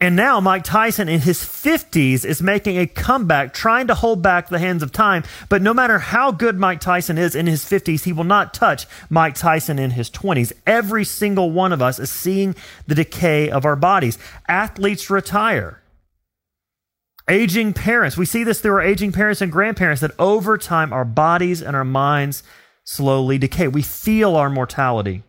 And 0.00 0.14
now 0.14 0.38
Mike 0.38 0.62
Tyson 0.62 1.08
in 1.08 1.22
his 1.22 1.40
50s 1.40 2.24
is 2.24 2.40
making 2.40 2.76
a 2.76 2.86
comeback, 2.86 3.52
trying 3.52 3.88
to 3.88 3.96
hold 3.96 4.22
back 4.22 4.48
the 4.48 4.60
hands 4.60 4.84
of 4.84 4.92
time. 4.92 5.24
But 5.48 5.60
no 5.60 5.74
matter 5.74 5.98
how 5.98 6.30
good 6.30 6.56
Mike 6.56 6.80
Tyson 6.80 7.18
is 7.18 7.34
in 7.34 7.48
his 7.48 7.64
50s, 7.64 8.04
he 8.04 8.12
will 8.12 8.22
not 8.22 8.54
touch 8.54 8.86
Mike 9.10 9.34
Tyson 9.34 9.76
in 9.76 9.90
his 9.90 10.08
20s. 10.08 10.52
Every 10.68 11.04
single 11.04 11.50
one 11.50 11.72
of 11.72 11.82
us 11.82 11.98
is 11.98 12.10
seeing 12.10 12.54
the 12.86 12.94
decay 12.94 13.50
of 13.50 13.64
our 13.64 13.74
bodies. 13.74 14.18
Athletes 14.46 15.10
retire. 15.10 15.82
Aging 17.28 17.74
parents, 17.74 18.16
we 18.16 18.24
see 18.24 18.42
this 18.42 18.60
through 18.60 18.72
our 18.72 18.80
aging 18.80 19.12
parents 19.12 19.42
and 19.42 19.52
grandparents 19.52 20.00
that 20.00 20.12
over 20.18 20.56
time 20.56 20.92
our 20.92 21.04
bodies 21.04 21.60
and 21.60 21.76
our 21.76 21.84
minds 21.84 22.42
slowly 22.84 23.36
decay. 23.36 23.68
We 23.68 23.82
feel 23.82 24.34
our 24.34 24.48
mortality. 24.48 25.22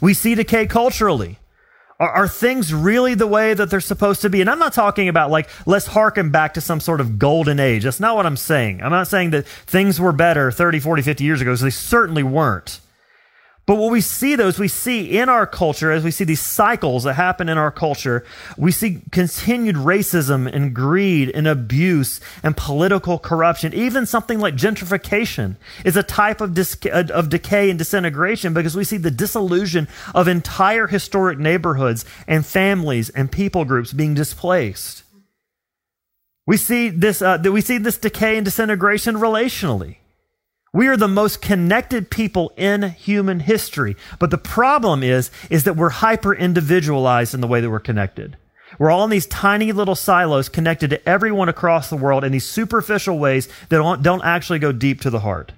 We 0.00 0.14
see 0.14 0.34
decay 0.34 0.66
culturally. 0.66 1.38
Are, 2.00 2.10
are, 2.10 2.28
things 2.28 2.72
really 2.72 3.14
the 3.14 3.26
way 3.26 3.54
that 3.54 3.70
they're 3.70 3.80
supposed 3.80 4.22
to 4.22 4.30
be? 4.30 4.40
And 4.40 4.48
I'm 4.48 4.58
not 4.58 4.72
talking 4.72 5.08
about 5.08 5.30
like, 5.30 5.50
let's 5.66 5.88
harken 5.88 6.30
back 6.30 6.54
to 6.54 6.60
some 6.60 6.80
sort 6.80 7.00
of 7.00 7.18
golden 7.18 7.58
age. 7.58 7.84
That's 7.84 8.00
not 8.00 8.16
what 8.16 8.24
I'm 8.24 8.36
saying. 8.36 8.82
I'm 8.82 8.90
not 8.90 9.08
saying 9.08 9.30
that 9.30 9.46
things 9.46 10.00
were 10.00 10.12
better 10.12 10.52
30, 10.52 10.80
40, 10.80 11.02
50 11.02 11.24
years 11.24 11.40
ago, 11.40 11.50
because 11.50 11.60
they 11.60 11.70
certainly 11.70 12.22
weren't. 12.22 12.80
But 13.68 13.74
what 13.74 13.92
we 13.92 14.00
see, 14.00 14.34
though, 14.34 14.48
is 14.48 14.58
we 14.58 14.66
see 14.66 15.18
in 15.18 15.28
our 15.28 15.46
culture, 15.46 15.92
as 15.92 16.02
we 16.02 16.10
see 16.10 16.24
these 16.24 16.40
cycles 16.40 17.04
that 17.04 17.12
happen 17.12 17.50
in 17.50 17.58
our 17.58 17.70
culture, 17.70 18.24
we 18.56 18.72
see 18.72 19.02
continued 19.12 19.76
racism 19.76 20.50
and 20.50 20.74
greed 20.74 21.30
and 21.34 21.46
abuse 21.46 22.18
and 22.42 22.56
political 22.56 23.18
corruption. 23.18 23.74
Even 23.74 24.06
something 24.06 24.40
like 24.40 24.54
gentrification 24.54 25.56
is 25.84 25.98
a 25.98 26.02
type 26.02 26.40
of, 26.40 26.54
dis- 26.54 26.78
of 26.86 27.28
decay 27.28 27.68
and 27.68 27.78
disintegration 27.78 28.54
because 28.54 28.74
we 28.74 28.84
see 28.84 28.96
the 28.96 29.10
disillusion 29.10 29.86
of 30.14 30.28
entire 30.28 30.86
historic 30.86 31.38
neighborhoods 31.38 32.06
and 32.26 32.46
families 32.46 33.10
and 33.10 33.30
people 33.30 33.66
groups 33.66 33.92
being 33.92 34.14
displaced. 34.14 35.02
We 36.46 36.56
see 36.56 36.88
this, 36.88 37.20
uh, 37.20 37.36
we 37.44 37.60
see 37.60 37.76
this 37.76 37.98
decay 37.98 38.38
and 38.38 38.46
disintegration 38.46 39.16
relationally. 39.16 39.96
We 40.72 40.88
are 40.88 40.96
the 40.96 41.08
most 41.08 41.40
connected 41.40 42.10
people 42.10 42.52
in 42.56 42.82
human 42.82 43.40
history. 43.40 43.96
But 44.18 44.30
the 44.30 44.38
problem 44.38 45.02
is, 45.02 45.30
is 45.50 45.64
that 45.64 45.76
we're 45.76 45.88
hyper 45.88 46.34
individualized 46.34 47.34
in 47.34 47.40
the 47.40 47.46
way 47.46 47.60
that 47.60 47.70
we're 47.70 47.80
connected. 47.80 48.36
We're 48.78 48.90
all 48.90 49.04
in 49.04 49.10
these 49.10 49.26
tiny 49.26 49.72
little 49.72 49.94
silos 49.94 50.48
connected 50.48 50.90
to 50.90 51.08
everyone 51.08 51.48
across 51.48 51.88
the 51.88 51.96
world 51.96 52.22
in 52.22 52.32
these 52.32 52.44
superficial 52.44 53.18
ways 53.18 53.48
that 53.70 53.78
don't, 54.02 54.24
actually 54.24 54.58
go 54.58 54.72
deep 54.72 55.00
to 55.02 55.10
the 55.10 55.20
heart. 55.20 55.52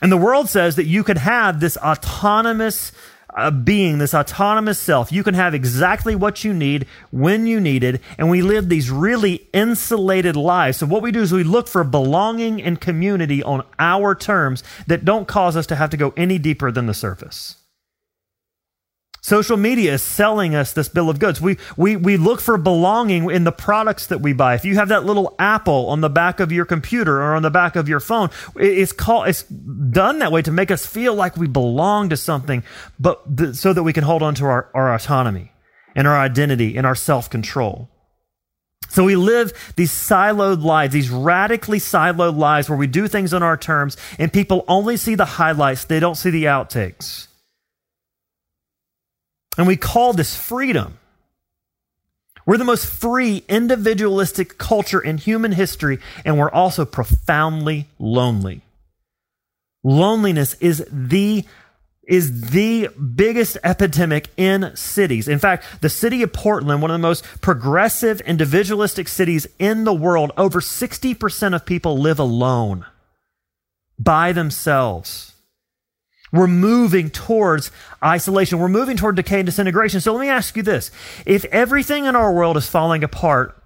And 0.00 0.12
the 0.12 0.16
world 0.16 0.48
says 0.48 0.76
that 0.76 0.86
you 0.86 1.02
could 1.02 1.18
have 1.18 1.58
this 1.58 1.76
autonomous 1.76 2.92
a 3.38 3.50
being, 3.50 3.98
this 3.98 4.14
autonomous 4.14 4.78
self. 4.78 5.12
You 5.12 5.22
can 5.22 5.34
have 5.34 5.54
exactly 5.54 6.16
what 6.16 6.44
you 6.44 6.52
need 6.52 6.86
when 7.10 7.46
you 7.46 7.60
need 7.60 7.84
it. 7.84 8.00
And 8.16 8.30
we 8.30 8.42
live 8.42 8.68
these 8.68 8.90
really 8.90 9.46
insulated 9.52 10.36
lives. 10.36 10.78
So, 10.78 10.86
what 10.86 11.02
we 11.02 11.12
do 11.12 11.22
is 11.22 11.32
we 11.32 11.44
look 11.44 11.68
for 11.68 11.84
belonging 11.84 12.62
and 12.62 12.80
community 12.80 13.42
on 13.42 13.64
our 13.78 14.14
terms 14.14 14.64
that 14.86 15.04
don't 15.04 15.28
cause 15.28 15.56
us 15.56 15.66
to 15.68 15.76
have 15.76 15.90
to 15.90 15.96
go 15.96 16.12
any 16.16 16.38
deeper 16.38 16.72
than 16.72 16.86
the 16.86 16.94
surface. 16.94 17.57
Social 19.20 19.56
media 19.56 19.94
is 19.94 20.02
selling 20.02 20.54
us 20.54 20.72
this 20.72 20.88
bill 20.88 21.10
of 21.10 21.18
goods. 21.18 21.40
We, 21.40 21.58
we, 21.76 21.96
we 21.96 22.16
look 22.16 22.40
for 22.40 22.56
belonging 22.56 23.30
in 23.30 23.44
the 23.44 23.52
products 23.52 24.06
that 24.06 24.20
we 24.20 24.32
buy. 24.32 24.54
If 24.54 24.64
you 24.64 24.76
have 24.76 24.88
that 24.88 25.04
little 25.04 25.34
apple 25.38 25.88
on 25.88 26.00
the 26.00 26.08
back 26.08 26.40
of 26.40 26.52
your 26.52 26.64
computer 26.64 27.20
or 27.20 27.34
on 27.34 27.42
the 27.42 27.50
back 27.50 27.76
of 27.76 27.88
your 27.88 28.00
phone, 28.00 28.30
it's 28.56 28.92
called, 28.92 29.28
it's 29.28 29.42
done 29.42 30.20
that 30.20 30.32
way 30.32 30.42
to 30.42 30.52
make 30.52 30.70
us 30.70 30.86
feel 30.86 31.14
like 31.14 31.36
we 31.36 31.48
belong 31.48 32.08
to 32.10 32.16
something, 32.16 32.62
but 32.98 33.36
th- 33.36 33.54
so 33.54 33.72
that 33.72 33.82
we 33.82 33.92
can 33.92 34.04
hold 34.04 34.22
on 34.22 34.34
to 34.36 34.44
our, 34.44 34.70
our 34.72 34.94
autonomy 34.94 35.52
and 35.94 36.06
our 36.06 36.18
identity 36.18 36.76
and 36.76 36.86
our 36.86 36.94
self 36.94 37.28
control. 37.28 37.90
So 38.88 39.04
we 39.04 39.16
live 39.16 39.72
these 39.76 39.92
siloed 39.92 40.62
lives, 40.62 40.92
these 40.92 41.10
radically 41.10 41.78
siloed 41.78 42.36
lives 42.36 42.68
where 42.70 42.78
we 42.78 42.86
do 42.86 43.06
things 43.06 43.34
on 43.34 43.42
our 43.42 43.56
terms 43.56 43.96
and 44.18 44.32
people 44.32 44.64
only 44.66 44.96
see 44.96 45.14
the 45.14 45.24
highlights. 45.24 45.84
They 45.84 46.00
don't 46.00 46.14
see 46.14 46.30
the 46.30 46.44
outtakes. 46.44 47.27
And 49.58 49.66
we 49.66 49.76
call 49.76 50.12
this 50.12 50.36
freedom. 50.36 50.98
We're 52.46 52.56
the 52.56 52.64
most 52.64 52.86
free, 52.86 53.44
individualistic 53.48 54.56
culture 54.56 55.00
in 55.00 55.18
human 55.18 55.52
history, 55.52 55.98
and 56.24 56.38
we're 56.38 56.50
also 56.50 56.86
profoundly 56.86 57.88
lonely. 57.98 58.62
Loneliness 59.84 60.54
is 60.54 60.86
the 60.90 61.44
is 62.04 62.52
the 62.52 62.88
biggest 62.88 63.58
epidemic 63.62 64.30
in 64.38 64.74
cities. 64.74 65.28
In 65.28 65.38
fact, 65.38 65.82
the 65.82 65.90
city 65.90 66.22
of 66.22 66.32
Portland, 66.32 66.80
one 66.80 66.90
of 66.90 66.94
the 66.94 67.06
most 67.06 67.22
progressive, 67.42 68.22
individualistic 68.22 69.08
cities 69.08 69.46
in 69.58 69.84
the 69.84 69.92
world, 69.92 70.32
over 70.38 70.62
60% 70.62 71.54
of 71.54 71.66
people 71.66 71.98
live 71.98 72.18
alone 72.18 72.86
by 73.98 74.32
themselves. 74.32 75.34
We're 76.32 76.46
moving 76.46 77.10
towards 77.10 77.70
isolation. 78.02 78.58
We're 78.58 78.68
moving 78.68 78.96
toward 78.96 79.16
decay 79.16 79.40
and 79.40 79.46
disintegration. 79.46 80.00
So 80.00 80.12
let 80.12 80.20
me 80.20 80.28
ask 80.28 80.56
you 80.56 80.62
this. 80.62 80.90
If 81.26 81.44
everything 81.46 82.04
in 82.04 82.16
our 82.16 82.32
world 82.32 82.56
is 82.56 82.68
falling 82.68 83.02
apart, 83.02 83.62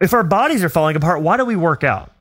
if 0.00 0.12
our 0.14 0.24
bodies 0.24 0.64
are 0.64 0.68
falling 0.68 0.96
apart, 0.96 1.22
why 1.22 1.36
do 1.36 1.44
we 1.44 1.56
work 1.56 1.84
out? 1.84 2.12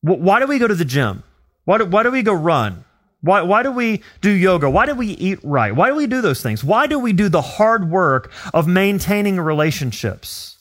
Why 0.00 0.40
do 0.40 0.46
we 0.46 0.58
go 0.58 0.68
to 0.68 0.74
the 0.74 0.84
gym? 0.84 1.22
Why 1.64 1.78
do, 1.78 1.86
why 1.86 2.02
do 2.02 2.10
we 2.10 2.22
go 2.22 2.32
run? 2.32 2.84
Why, 3.20 3.42
why 3.42 3.62
do 3.62 3.72
we 3.72 4.02
do 4.20 4.30
yoga? 4.30 4.70
Why 4.70 4.86
do 4.86 4.94
we 4.94 5.08
eat 5.08 5.40
right? 5.42 5.74
Why 5.74 5.88
do 5.88 5.96
we 5.96 6.06
do 6.06 6.20
those 6.20 6.40
things? 6.40 6.62
Why 6.62 6.86
do 6.86 6.98
we 6.98 7.12
do 7.12 7.28
the 7.28 7.42
hard 7.42 7.90
work 7.90 8.32
of 8.54 8.68
maintaining 8.68 9.40
relationships? 9.40 10.57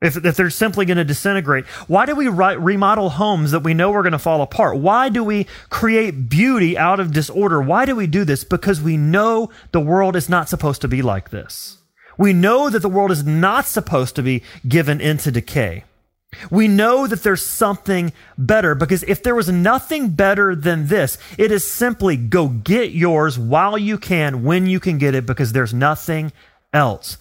If, 0.00 0.16
if 0.22 0.36
they're 0.36 0.50
simply 0.50 0.84
going 0.84 0.98
to 0.98 1.04
disintegrate? 1.04 1.66
Why 1.86 2.06
do 2.06 2.14
we 2.14 2.28
re- 2.28 2.56
remodel 2.56 3.10
homes 3.10 3.52
that 3.52 3.62
we 3.62 3.74
know 3.74 3.92
are 3.92 4.02
going 4.02 4.12
to 4.12 4.18
fall 4.18 4.42
apart? 4.42 4.78
Why 4.78 5.08
do 5.08 5.24
we 5.24 5.46
create 5.70 6.28
beauty 6.28 6.76
out 6.76 7.00
of 7.00 7.12
disorder? 7.12 7.62
Why 7.62 7.84
do 7.86 7.96
we 7.96 8.06
do 8.06 8.24
this? 8.24 8.44
Because 8.44 8.80
we 8.80 8.96
know 8.96 9.50
the 9.72 9.80
world 9.80 10.16
is 10.16 10.28
not 10.28 10.48
supposed 10.48 10.82
to 10.82 10.88
be 10.88 11.02
like 11.02 11.30
this. 11.30 11.78
We 12.18 12.32
know 12.32 12.70
that 12.70 12.80
the 12.80 12.88
world 12.88 13.10
is 13.10 13.24
not 13.24 13.66
supposed 13.66 14.14
to 14.16 14.22
be 14.22 14.42
given 14.68 15.00
into 15.00 15.30
decay. 15.30 15.84
We 16.50 16.68
know 16.68 17.06
that 17.06 17.22
there's 17.22 17.44
something 17.44 18.12
better 18.36 18.74
because 18.74 19.04
if 19.04 19.22
there 19.22 19.34
was 19.34 19.48
nothing 19.48 20.10
better 20.10 20.54
than 20.54 20.88
this, 20.88 21.16
it 21.38 21.50
is 21.50 21.68
simply 21.68 22.16
go 22.16 22.48
get 22.48 22.90
yours 22.90 23.38
while 23.38 23.78
you 23.78 23.98
can, 23.98 24.42
when 24.42 24.66
you 24.66 24.80
can 24.80 24.98
get 24.98 25.14
it, 25.14 25.26
because 25.26 25.52
there's 25.52 25.72
nothing 25.72 26.32
else. 26.72 27.18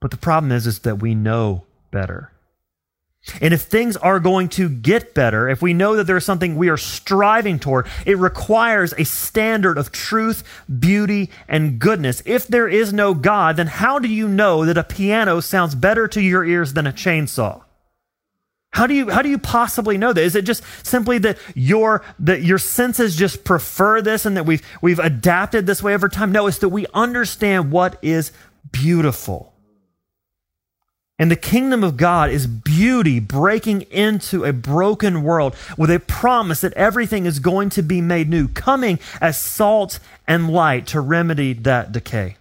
But 0.00 0.10
the 0.10 0.16
problem 0.16 0.50
is, 0.50 0.66
is 0.66 0.80
that 0.80 1.00
we 1.00 1.14
know 1.14 1.64
better. 1.94 2.32
And 3.40 3.54
if 3.54 3.62
things 3.62 3.96
are 3.96 4.20
going 4.20 4.50
to 4.50 4.68
get 4.68 5.14
better, 5.14 5.48
if 5.48 5.62
we 5.62 5.72
know 5.72 5.96
that 5.96 6.04
there's 6.04 6.26
something 6.26 6.56
we 6.56 6.68
are 6.68 6.76
striving 6.76 7.58
toward, 7.58 7.86
it 8.04 8.18
requires 8.18 8.92
a 8.98 9.04
standard 9.04 9.78
of 9.78 9.90
truth, 9.90 10.44
beauty, 10.78 11.30
and 11.48 11.78
goodness. 11.78 12.22
If 12.26 12.46
there 12.46 12.68
is 12.68 12.92
no 12.92 13.14
God, 13.14 13.56
then 13.56 13.66
how 13.66 13.98
do 13.98 14.08
you 14.08 14.28
know 14.28 14.66
that 14.66 14.76
a 14.76 14.84
piano 14.84 15.40
sounds 15.40 15.74
better 15.74 16.06
to 16.08 16.20
your 16.20 16.44
ears 16.44 16.74
than 16.74 16.86
a 16.86 16.92
chainsaw? 16.92 17.62
How 18.72 18.86
do 18.86 18.92
you 18.94 19.08
how 19.08 19.22
do 19.22 19.28
you 19.28 19.38
possibly 19.38 19.96
know 19.96 20.12
that? 20.12 20.22
Is 20.22 20.34
it 20.34 20.44
just 20.44 20.62
simply 20.82 21.18
that 21.18 21.38
your 21.54 22.02
that 22.18 22.42
your 22.42 22.58
senses 22.58 23.14
just 23.14 23.44
prefer 23.44 24.02
this 24.02 24.26
and 24.26 24.36
that 24.36 24.46
we've 24.46 24.62
we've 24.82 24.98
adapted 24.98 25.64
this 25.64 25.80
way 25.80 25.94
over 25.94 26.08
time? 26.08 26.32
No, 26.32 26.48
it's 26.48 26.58
that 26.58 26.70
we 26.70 26.84
understand 26.92 27.70
what 27.70 27.98
is 28.02 28.32
beautiful. 28.72 29.53
And 31.18 31.30
the 31.30 31.36
kingdom 31.36 31.84
of 31.84 31.96
God 31.96 32.30
is 32.30 32.46
beauty 32.46 33.20
breaking 33.20 33.82
into 33.82 34.44
a 34.44 34.52
broken 34.52 35.22
world 35.22 35.54
with 35.78 35.90
a 35.90 36.00
promise 36.00 36.60
that 36.62 36.72
everything 36.72 37.24
is 37.24 37.38
going 37.38 37.70
to 37.70 37.82
be 37.82 38.00
made 38.00 38.28
new, 38.28 38.48
coming 38.48 38.98
as 39.20 39.40
salt 39.40 40.00
and 40.26 40.50
light 40.50 40.88
to 40.88 41.00
remedy 41.00 41.52
that 41.52 41.92
decay. 41.92 42.36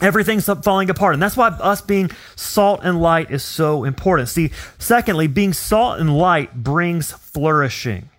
Everything's 0.00 0.46
falling 0.46 0.90
apart. 0.90 1.14
And 1.14 1.22
that's 1.22 1.36
why 1.36 1.48
us 1.48 1.80
being 1.80 2.10
salt 2.34 2.80
and 2.82 3.00
light 3.00 3.30
is 3.30 3.44
so 3.44 3.84
important. 3.84 4.28
See, 4.28 4.50
secondly, 4.78 5.28
being 5.28 5.52
salt 5.52 6.00
and 6.00 6.16
light 6.16 6.64
brings 6.64 7.12
flourishing. 7.12 8.09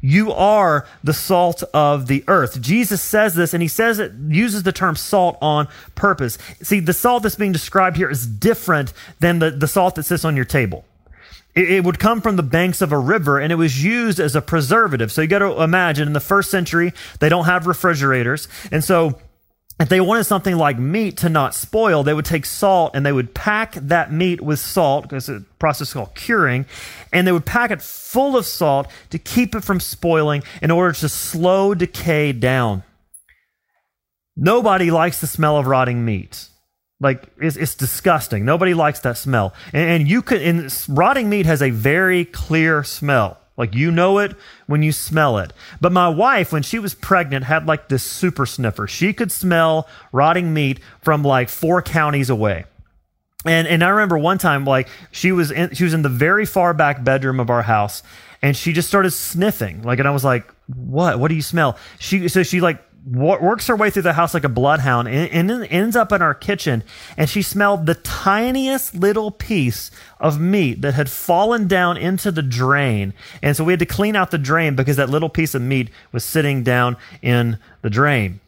You 0.00 0.32
are 0.32 0.86
the 1.02 1.12
salt 1.12 1.62
of 1.74 2.06
the 2.06 2.24
earth. 2.28 2.60
Jesus 2.60 3.02
says 3.02 3.34
this, 3.34 3.52
and 3.52 3.62
he 3.62 3.68
says 3.68 3.98
it 3.98 4.12
uses 4.28 4.62
the 4.62 4.72
term 4.72 4.96
salt 4.96 5.36
on 5.40 5.68
purpose. 5.94 6.38
See, 6.62 6.80
the 6.80 6.92
salt 6.92 7.24
that's 7.24 7.34
being 7.34 7.52
described 7.52 7.96
here 7.96 8.08
is 8.08 8.26
different 8.26 8.92
than 9.20 9.40
the, 9.40 9.50
the 9.50 9.68
salt 9.68 9.96
that 9.96 10.04
sits 10.04 10.24
on 10.24 10.36
your 10.36 10.44
table. 10.44 10.84
It, 11.54 11.70
it 11.70 11.84
would 11.84 11.98
come 11.98 12.20
from 12.20 12.36
the 12.36 12.42
banks 12.42 12.80
of 12.80 12.92
a 12.92 12.98
river, 12.98 13.38
and 13.38 13.52
it 13.52 13.56
was 13.56 13.82
used 13.82 14.20
as 14.20 14.36
a 14.36 14.40
preservative. 14.42 15.10
So 15.10 15.22
you 15.22 15.28
got 15.28 15.40
to 15.40 15.62
imagine 15.62 16.06
in 16.06 16.12
the 16.12 16.20
first 16.20 16.50
century, 16.50 16.92
they 17.18 17.28
don't 17.28 17.46
have 17.46 17.66
refrigerators. 17.66 18.46
And 18.70 18.84
so 18.84 19.18
if 19.80 19.88
they 19.88 20.00
wanted 20.00 20.24
something 20.24 20.56
like 20.56 20.78
meat 20.78 21.18
to 21.18 21.28
not 21.28 21.54
spoil, 21.54 22.02
they 22.02 22.12
would 22.12 22.24
take 22.24 22.44
salt 22.44 22.92
and 22.94 23.06
they 23.06 23.12
would 23.12 23.32
pack 23.32 23.74
that 23.74 24.12
meat 24.12 24.40
with 24.40 24.58
salt, 24.58 25.04
because 25.04 25.28
it's 25.28 25.42
a 25.42 25.46
process 25.58 25.92
called 25.92 26.14
curing, 26.14 26.66
and 27.12 27.26
they 27.26 27.32
would 27.32 27.46
pack 27.46 27.70
it 27.70 27.80
full 27.80 28.36
of 28.36 28.44
salt 28.44 28.88
to 29.10 29.18
keep 29.18 29.54
it 29.54 29.62
from 29.62 29.78
spoiling 29.78 30.42
in 30.60 30.70
order 30.70 30.92
to 30.94 31.08
slow 31.08 31.74
decay 31.74 32.32
down. 32.32 32.82
Nobody 34.36 34.90
likes 34.90 35.20
the 35.20 35.26
smell 35.26 35.56
of 35.58 35.66
rotting 35.66 36.04
meat. 36.04 36.48
Like 37.00 37.28
it's, 37.40 37.56
it's 37.56 37.76
disgusting. 37.76 38.44
Nobody 38.44 38.74
likes 38.74 39.00
that 39.00 39.16
smell. 39.16 39.54
And, 39.72 39.90
and 39.90 40.08
you 40.08 40.22
could, 40.22 40.42
and 40.42 40.72
rotting 40.88 41.28
meat 41.28 41.46
has 41.46 41.62
a 41.62 41.70
very 41.70 42.24
clear 42.24 42.82
smell. 42.82 43.38
Like 43.58 43.74
you 43.74 43.90
know 43.90 44.18
it 44.18 44.34
when 44.66 44.82
you 44.82 44.92
smell 44.92 45.38
it. 45.38 45.52
But 45.80 45.92
my 45.92 46.08
wife, 46.08 46.52
when 46.52 46.62
she 46.62 46.78
was 46.78 46.94
pregnant, 46.94 47.44
had 47.44 47.66
like 47.66 47.88
this 47.88 48.04
super 48.04 48.46
sniffer. 48.46 48.86
She 48.86 49.12
could 49.12 49.32
smell 49.32 49.88
rotting 50.12 50.54
meat 50.54 50.78
from 51.02 51.24
like 51.24 51.48
four 51.48 51.82
counties 51.82 52.30
away. 52.30 52.64
And 53.44 53.66
and 53.66 53.84
I 53.84 53.88
remember 53.88 54.16
one 54.16 54.38
time 54.38 54.64
like 54.64 54.88
she 55.10 55.32
was 55.32 55.50
in 55.50 55.74
she 55.74 55.84
was 55.84 55.92
in 55.92 56.02
the 56.02 56.08
very 56.08 56.46
far 56.46 56.72
back 56.72 57.02
bedroom 57.04 57.40
of 57.40 57.50
our 57.50 57.62
house 57.62 58.02
and 58.42 58.56
she 58.56 58.72
just 58.72 58.88
started 58.88 59.10
sniffing. 59.10 59.82
Like 59.82 59.98
and 59.98 60.06
I 60.06 60.12
was 60.12 60.24
like, 60.24 60.48
"What? 60.66 61.18
What 61.18 61.28
do 61.28 61.34
you 61.34 61.42
smell?" 61.42 61.76
She 61.98 62.28
so 62.28 62.42
she 62.42 62.60
like 62.60 62.82
works 63.10 63.66
her 63.66 63.76
way 63.76 63.90
through 63.90 64.02
the 64.02 64.12
house 64.12 64.34
like 64.34 64.44
a 64.44 64.48
bloodhound 64.48 65.08
and, 65.08 65.50
and 65.50 65.64
ends 65.70 65.96
up 65.96 66.12
in 66.12 66.20
our 66.20 66.34
kitchen 66.34 66.82
and 67.16 67.28
she 67.28 67.42
smelled 67.42 67.86
the 67.86 67.94
tiniest 67.94 68.94
little 68.94 69.30
piece 69.30 69.90
of 70.20 70.40
meat 70.40 70.82
that 70.82 70.94
had 70.94 71.10
fallen 71.10 71.66
down 71.66 71.96
into 71.96 72.30
the 72.30 72.42
drain. 72.42 73.14
And 73.42 73.56
so 73.56 73.64
we 73.64 73.72
had 73.72 73.80
to 73.80 73.86
clean 73.86 74.16
out 74.16 74.30
the 74.30 74.38
drain 74.38 74.76
because 74.76 74.96
that 74.96 75.10
little 75.10 75.28
piece 75.28 75.54
of 75.54 75.62
meat 75.62 75.90
was 76.12 76.24
sitting 76.24 76.62
down 76.62 76.96
in 77.22 77.58
the 77.82 77.90
drain. 77.90 78.40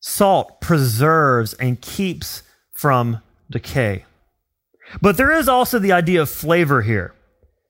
Salt 0.00 0.60
preserves 0.60 1.54
and 1.54 1.80
keeps 1.80 2.42
from 2.72 3.20
decay. 3.50 4.04
But 5.00 5.16
there 5.16 5.32
is 5.32 5.48
also 5.48 5.78
the 5.78 5.92
idea 5.92 6.22
of 6.22 6.28
flavor 6.28 6.82
here 6.82 7.13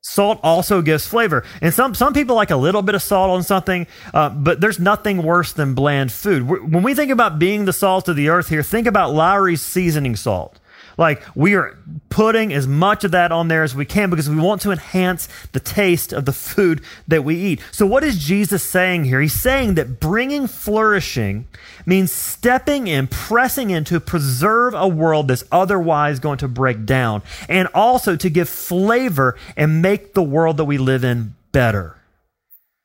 Salt 0.06 0.38
also 0.42 0.82
gives 0.82 1.06
flavor. 1.06 1.44
And 1.62 1.72
some, 1.72 1.94
some 1.94 2.12
people 2.12 2.36
like 2.36 2.50
a 2.50 2.56
little 2.56 2.82
bit 2.82 2.94
of 2.94 3.02
salt 3.02 3.30
on 3.30 3.42
something, 3.42 3.86
uh, 4.12 4.28
but 4.28 4.60
there's 4.60 4.78
nothing 4.78 5.22
worse 5.22 5.54
than 5.54 5.72
bland 5.72 6.12
food. 6.12 6.46
When 6.46 6.82
we 6.82 6.94
think 6.94 7.10
about 7.10 7.38
being 7.38 7.64
the 7.64 7.72
salt 7.72 8.06
of 8.08 8.14
the 8.14 8.28
earth 8.28 8.50
here, 8.50 8.62
think 8.62 8.86
about 8.86 9.14
Lawry's 9.14 9.62
seasoning 9.62 10.14
salt. 10.14 10.60
Like 10.96 11.22
we 11.34 11.54
are 11.54 11.76
putting 12.08 12.52
as 12.52 12.66
much 12.66 13.04
of 13.04 13.10
that 13.10 13.32
on 13.32 13.48
there 13.48 13.62
as 13.62 13.74
we 13.74 13.84
can 13.84 14.10
because 14.10 14.30
we 14.30 14.36
want 14.36 14.62
to 14.62 14.70
enhance 14.70 15.28
the 15.52 15.60
taste 15.60 16.12
of 16.12 16.24
the 16.24 16.32
food 16.32 16.80
that 17.08 17.24
we 17.24 17.36
eat. 17.36 17.60
So, 17.72 17.86
what 17.86 18.04
is 18.04 18.24
Jesus 18.24 18.62
saying 18.62 19.04
here? 19.04 19.20
He's 19.20 19.32
saying 19.32 19.74
that 19.74 20.00
bringing 20.00 20.46
flourishing 20.46 21.46
means 21.84 22.12
stepping 22.12 22.86
in, 22.86 23.06
pressing 23.08 23.70
in 23.70 23.84
to 23.84 24.00
preserve 24.00 24.74
a 24.74 24.88
world 24.88 25.28
that's 25.28 25.44
otherwise 25.50 26.20
going 26.20 26.38
to 26.38 26.48
break 26.48 26.86
down, 26.86 27.22
and 27.48 27.68
also 27.74 28.16
to 28.16 28.30
give 28.30 28.48
flavor 28.48 29.36
and 29.56 29.82
make 29.82 30.14
the 30.14 30.22
world 30.22 30.56
that 30.58 30.64
we 30.64 30.78
live 30.78 31.04
in 31.04 31.34
better. 31.52 31.96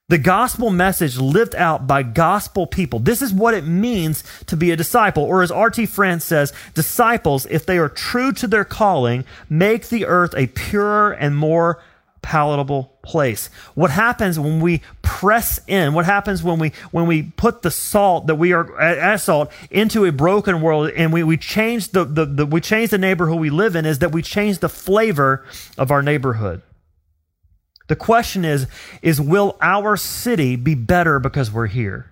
The 0.10 0.18
gospel 0.18 0.72
message 0.72 1.18
lived 1.18 1.56
out 1.56 1.86
by 1.86 2.02
gospel 2.02 2.66
people. 2.66 2.98
This 2.98 3.22
is 3.22 3.32
what 3.32 3.54
it 3.54 3.64
means 3.64 4.24
to 4.48 4.58
be 4.58 4.72
a 4.72 4.76
disciple. 4.76 5.24
Or 5.24 5.44
as 5.44 5.52
R.T. 5.52 5.86
France 5.86 6.26
says, 6.26 6.52
disciples, 6.74 7.46
if 7.46 7.66
they 7.66 7.78
are 7.78 7.90
true 7.90 8.32
to 8.34 8.48
their 8.48 8.66
calling, 8.66 9.24
make 9.50 9.90
the 9.90 10.06
earth 10.06 10.34
a 10.36 10.48
purer 10.48 11.12
and 11.12 11.38
more 11.38 11.82
palatable 12.24 12.92
place. 13.04 13.50
What 13.76 13.92
happens 13.92 14.40
when 14.40 14.60
we 14.60 14.82
press 15.04 15.60
in? 15.68 15.94
What 15.94 16.06
happens 16.06 16.44
when 16.44 16.60
we 16.60 16.74
when 16.92 17.06
we 17.08 17.24
put 17.24 17.62
the 17.62 17.72
salt 17.72 18.28
that 18.28 18.36
we 18.36 18.52
are 18.52 18.80
as 18.80 19.24
salt 19.24 19.52
into 19.72 20.06
a 20.06 20.12
broken 20.12 20.62
world 20.62 20.90
and 20.92 21.14
we, 21.14 21.24
we 21.24 21.38
change 21.38 21.90
the, 21.90 22.04
the, 22.04 22.26
the 22.26 22.46
we 22.46 22.62
change 22.62 22.90
the 22.90 22.98
neighborhood 22.98 23.40
we 23.40 23.50
live 23.50 23.76
in 23.76 23.86
is 23.86 24.00
that 24.00 24.12
we 24.12 24.22
change 24.22 24.60
the 24.60 24.70
flavor 24.70 25.46
of 25.78 25.92
our 25.92 26.02
neighborhood. 26.02 26.62
The 27.90 27.96
question 27.96 28.46
is, 28.46 28.68
is 29.02 29.20
will 29.20 29.58
our 29.62 29.98
city 29.98 30.56
be 30.56 30.76
better 30.76 31.20
because 31.20 31.52
we're 31.52 31.68
here? 31.68 32.12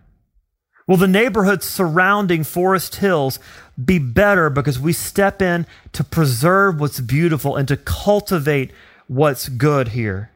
Will 0.88 0.98
the 0.98 1.08
neighborhoods 1.08 1.66
surrounding 1.66 2.44
Forest 2.44 2.96
Hills 2.96 3.40
be 3.84 4.00
better 4.00 4.50
because 4.50 4.80
we 4.80 4.92
step 4.92 5.42
in 5.42 5.68
to 5.94 6.04
preserve 6.04 6.80
what's 6.80 7.00
beautiful 7.00 7.56
and 7.56 7.68
to 7.68 7.78
cultivate 7.78 8.72
what's 9.08 9.50
good 9.50 9.90
here? 9.90 10.32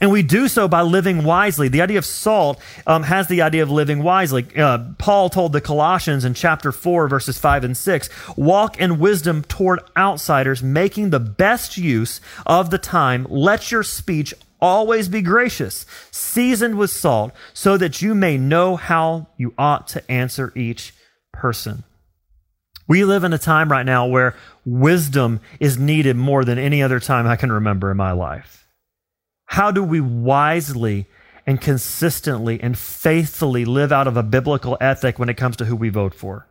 And 0.00 0.10
we 0.10 0.24
do 0.24 0.48
so 0.48 0.66
by 0.66 0.82
living 0.82 1.22
wisely. 1.22 1.68
The 1.68 1.80
idea 1.80 1.98
of 1.98 2.04
salt 2.04 2.60
um, 2.84 3.04
has 3.04 3.28
the 3.28 3.42
idea 3.42 3.62
of 3.62 3.70
living 3.70 4.02
wisely. 4.02 4.44
Uh, 4.56 4.90
Paul 4.98 5.30
told 5.30 5.52
the 5.52 5.60
Colossians 5.60 6.24
in 6.24 6.34
chapter 6.34 6.72
4, 6.72 7.06
verses 7.06 7.38
5 7.38 7.62
and 7.62 7.76
6 7.76 8.08
walk 8.36 8.78
in 8.80 8.98
wisdom 8.98 9.42
toward 9.42 9.80
outsiders, 9.96 10.64
making 10.64 11.10
the 11.10 11.20
best 11.20 11.76
use 11.76 12.20
of 12.44 12.70
the 12.70 12.78
time. 12.78 13.24
Let 13.30 13.70
your 13.70 13.84
speech 13.84 14.34
always 14.60 15.08
be 15.08 15.22
gracious, 15.22 15.86
seasoned 16.10 16.76
with 16.76 16.90
salt, 16.90 17.32
so 17.52 17.76
that 17.76 18.02
you 18.02 18.16
may 18.16 18.36
know 18.36 18.74
how 18.74 19.28
you 19.36 19.54
ought 19.56 19.86
to 19.88 20.10
answer 20.10 20.52
each 20.56 20.92
person. 21.32 21.84
We 22.88 23.04
live 23.04 23.22
in 23.22 23.32
a 23.32 23.38
time 23.38 23.70
right 23.70 23.86
now 23.86 24.06
where 24.06 24.34
wisdom 24.64 25.40
is 25.60 25.78
needed 25.78 26.16
more 26.16 26.44
than 26.44 26.58
any 26.58 26.82
other 26.82 26.98
time 26.98 27.26
I 27.28 27.36
can 27.36 27.52
remember 27.52 27.92
in 27.92 27.96
my 27.96 28.12
life. 28.12 28.63
How 29.46 29.70
do 29.70 29.82
we 29.82 30.00
wisely 30.00 31.06
and 31.46 31.60
consistently 31.60 32.60
and 32.60 32.78
faithfully 32.78 33.64
live 33.64 33.92
out 33.92 34.06
of 34.06 34.16
a 34.16 34.22
biblical 34.22 34.76
ethic 34.80 35.18
when 35.18 35.28
it 35.28 35.36
comes 35.36 35.56
to 35.56 35.64
who 35.64 35.76
we 35.76 35.90
vote 35.90 36.14
for? 36.14 36.46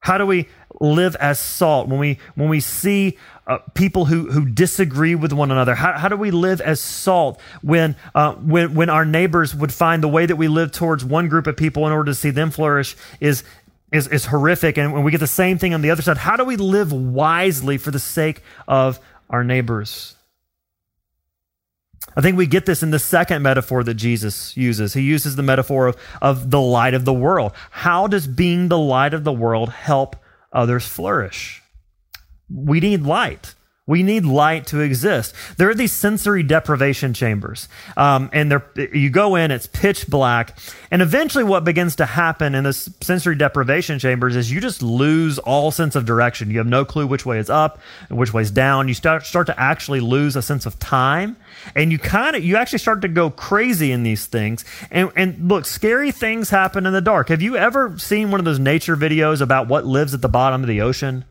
How 0.00 0.16
do 0.16 0.24
we 0.24 0.48
live 0.80 1.14
as 1.16 1.38
salt 1.38 1.88
when 1.88 1.98
we 1.98 2.18
when 2.34 2.48
we 2.48 2.60
see 2.60 3.18
uh, 3.46 3.58
people 3.74 4.06
who 4.06 4.30
who 4.30 4.46
disagree 4.46 5.14
with 5.14 5.32
one 5.32 5.50
another? 5.50 5.74
How, 5.74 5.92
how 5.92 6.08
do 6.08 6.16
we 6.16 6.30
live 6.30 6.62
as 6.62 6.80
salt 6.80 7.38
when 7.60 7.96
uh, 8.14 8.32
when 8.36 8.74
when 8.74 8.88
our 8.88 9.04
neighbors 9.04 9.54
would 9.54 9.72
find 9.72 10.02
the 10.02 10.08
way 10.08 10.24
that 10.24 10.36
we 10.36 10.48
live 10.48 10.72
towards 10.72 11.04
one 11.04 11.28
group 11.28 11.46
of 11.46 11.56
people 11.56 11.86
in 11.86 11.92
order 11.92 12.06
to 12.06 12.14
see 12.14 12.30
them 12.30 12.50
flourish 12.50 12.96
is 13.20 13.44
is 13.92 14.08
is 14.08 14.24
horrific, 14.24 14.78
and 14.78 14.94
when 14.94 15.04
we 15.04 15.10
get 15.10 15.20
the 15.20 15.26
same 15.26 15.58
thing 15.58 15.74
on 15.74 15.82
the 15.82 15.90
other 15.90 16.02
side? 16.02 16.16
How 16.16 16.36
do 16.36 16.44
we 16.44 16.56
live 16.56 16.92
wisely 16.92 17.76
for 17.76 17.90
the 17.90 17.98
sake 17.98 18.42
of 18.66 18.98
our 19.28 19.44
neighbors? 19.44 20.16
I 22.16 22.20
think 22.22 22.36
we 22.36 22.46
get 22.46 22.66
this 22.66 22.82
in 22.82 22.90
the 22.90 22.98
second 22.98 23.42
metaphor 23.42 23.84
that 23.84 23.94
Jesus 23.94 24.56
uses. 24.56 24.94
He 24.94 25.02
uses 25.02 25.36
the 25.36 25.42
metaphor 25.42 25.86
of, 25.86 25.96
of 26.20 26.50
the 26.50 26.60
light 26.60 26.94
of 26.94 27.04
the 27.04 27.12
world. 27.12 27.52
How 27.70 28.06
does 28.06 28.26
being 28.26 28.68
the 28.68 28.78
light 28.78 29.14
of 29.14 29.24
the 29.24 29.32
world 29.32 29.70
help 29.70 30.16
others 30.52 30.86
flourish? 30.86 31.62
We 32.52 32.80
need 32.80 33.02
light. 33.02 33.54
We 33.90 34.04
need 34.04 34.24
light 34.24 34.68
to 34.68 34.78
exist. 34.78 35.34
There 35.56 35.68
are 35.68 35.74
these 35.74 35.90
sensory 35.90 36.44
deprivation 36.44 37.12
chambers, 37.12 37.66
um, 37.96 38.30
and 38.32 38.62
you 38.76 39.10
go 39.10 39.34
in, 39.34 39.50
it's 39.50 39.66
pitch 39.66 40.06
black, 40.06 40.56
and 40.92 41.02
eventually, 41.02 41.42
what 41.42 41.64
begins 41.64 41.96
to 41.96 42.06
happen 42.06 42.54
in 42.54 42.62
this 42.62 42.88
sensory 43.00 43.34
deprivation 43.34 43.98
chambers 43.98 44.36
is 44.36 44.48
you 44.48 44.60
just 44.60 44.80
lose 44.80 45.40
all 45.40 45.72
sense 45.72 45.96
of 45.96 46.04
direction. 46.04 46.52
You 46.52 46.58
have 46.58 46.68
no 46.68 46.84
clue 46.84 47.04
which 47.04 47.26
way 47.26 47.40
is 47.40 47.50
up 47.50 47.80
and 48.08 48.16
which 48.16 48.32
way 48.32 48.42
is 48.42 48.52
down. 48.52 48.86
You 48.86 48.94
start 48.94 49.26
start 49.26 49.48
to 49.48 49.60
actually 49.60 49.98
lose 49.98 50.36
a 50.36 50.42
sense 50.42 50.66
of 50.66 50.78
time, 50.78 51.36
and 51.74 51.90
you 51.90 51.98
kind 51.98 52.36
of 52.36 52.44
you 52.44 52.54
actually 52.54 52.78
start 52.78 53.00
to 53.00 53.08
go 53.08 53.28
crazy 53.28 53.90
in 53.90 54.04
these 54.04 54.24
things. 54.24 54.64
And 54.92 55.10
and 55.16 55.48
look, 55.48 55.66
scary 55.66 56.12
things 56.12 56.50
happen 56.50 56.86
in 56.86 56.92
the 56.92 57.00
dark. 57.00 57.28
Have 57.28 57.42
you 57.42 57.56
ever 57.56 57.98
seen 57.98 58.30
one 58.30 58.38
of 58.38 58.44
those 58.44 58.60
nature 58.60 58.96
videos 58.96 59.40
about 59.40 59.66
what 59.66 59.84
lives 59.84 60.14
at 60.14 60.22
the 60.22 60.28
bottom 60.28 60.62
of 60.62 60.68
the 60.68 60.80
ocean? 60.80 61.24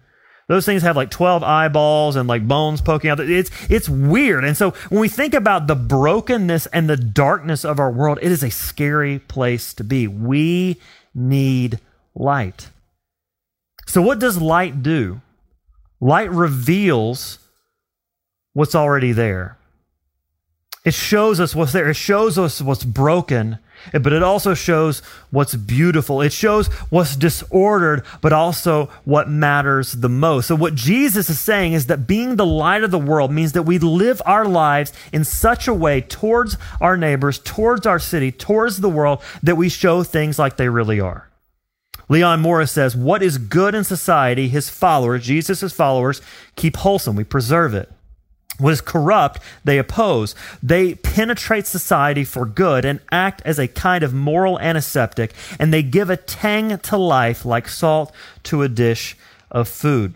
Those 0.49 0.65
things 0.65 0.81
have 0.81 0.95
like 0.95 1.11
12 1.11 1.43
eyeballs 1.43 2.15
and 2.15 2.27
like 2.27 2.47
bones 2.47 2.81
poking 2.81 3.11
out. 3.11 3.19
It's, 3.19 3.51
it's 3.69 3.87
weird. 3.87 4.43
And 4.43 4.57
so 4.57 4.71
when 4.89 4.99
we 4.99 5.07
think 5.07 5.35
about 5.35 5.67
the 5.67 5.75
brokenness 5.75 6.65
and 6.65 6.89
the 6.89 6.97
darkness 6.97 7.63
of 7.63 7.79
our 7.79 7.91
world, 7.91 8.17
it 8.23 8.31
is 8.31 8.43
a 8.43 8.49
scary 8.49 9.19
place 9.19 9.75
to 9.75 9.83
be. 9.83 10.07
We 10.07 10.81
need 11.13 11.79
light. 12.15 12.69
So, 13.85 14.01
what 14.01 14.17
does 14.17 14.41
light 14.41 14.81
do? 14.81 15.21
Light 16.01 16.31
reveals 16.31 17.37
what's 18.53 18.73
already 18.73 19.11
there. 19.11 19.57
It 20.83 20.95
shows 20.95 21.39
us 21.39 21.53
what's 21.53 21.73
there. 21.73 21.89
It 21.89 21.95
shows 21.95 22.39
us 22.39 22.59
what's 22.59 22.83
broken, 22.83 23.59
but 23.91 24.13
it 24.13 24.23
also 24.23 24.53
shows 24.53 24.99
what's 25.31 25.55
beautiful. 25.55 26.21
It 26.21 26.33
shows 26.33 26.67
what's 26.89 27.15
disordered, 27.15 28.03
but 28.21 28.33
also 28.33 28.87
what 29.05 29.29
matters 29.29 29.93
the 29.93 30.09
most. 30.09 30.47
So, 30.47 30.55
what 30.55 30.75
Jesus 30.75 31.29
is 31.29 31.39
saying 31.39 31.73
is 31.73 31.87
that 31.87 32.07
being 32.07 32.35
the 32.35 32.45
light 32.45 32.83
of 32.83 32.91
the 32.91 32.99
world 32.99 33.31
means 33.31 33.53
that 33.53 33.63
we 33.63 33.79
live 33.79 34.21
our 34.25 34.45
lives 34.45 34.93
in 35.11 35.23
such 35.23 35.67
a 35.67 35.73
way 35.73 36.01
towards 36.01 36.57
our 36.81 36.97
neighbors, 36.97 37.39
towards 37.39 37.85
our 37.85 37.99
city, 37.99 38.31
towards 38.31 38.77
the 38.77 38.89
world, 38.89 39.21
that 39.43 39.57
we 39.57 39.69
show 39.69 40.03
things 40.03 40.39
like 40.39 40.57
they 40.57 40.69
really 40.69 40.99
are. 40.99 41.29
Leon 42.09 42.41
Morris 42.41 42.71
says, 42.71 42.95
What 42.95 43.21
is 43.21 43.37
good 43.37 43.75
in 43.75 43.83
society, 43.83 44.49
his 44.49 44.69
followers, 44.69 45.23
Jesus' 45.23 45.71
followers, 45.71 46.21
keep 46.55 46.77
wholesome. 46.77 47.15
We 47.15 47.23
preserve 47.23 47.73
it. 47.75 47.91
What 48.59 48.73
is 48.73 48.81
corrupt, 48.81 49.39
they 49.63 49.77
oppose. 49.77 50.35
They 50.61 50.95
penetrate 50.95 51.65
society 51.65 52.23
for 52.23 52.45
good 52.45 52.85
and 52.85 52.99
act 53.11 53.41
as 53.45 53.57
a 53.57 53.67
kind 53.67 54.03
of 54.03 54.13
moral 54.13 54.59
antiseptic, 54.59 55.33
and 55.57 55.73
they 55.73 55.81
give 55.81 56.09
a 56.09 56.17
tang 56.17 56.77
to 56.77 56.97
life 56.97 57.45
like 57.45 57.67
salt 57.67 58.13
to 58.43 58.61
a 58.61 58.69
dish 58.69 59.17
of 59.49 59.67
food. 59.67 60.13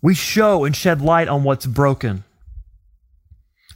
We 0.00 0.14
show 0.14 0.64
and 0.64 0.74
shed 0.74 1.02
light 1.02 1.28
on 1.28 1.44
what's 1.44 1.66
broken. 1.66 2.24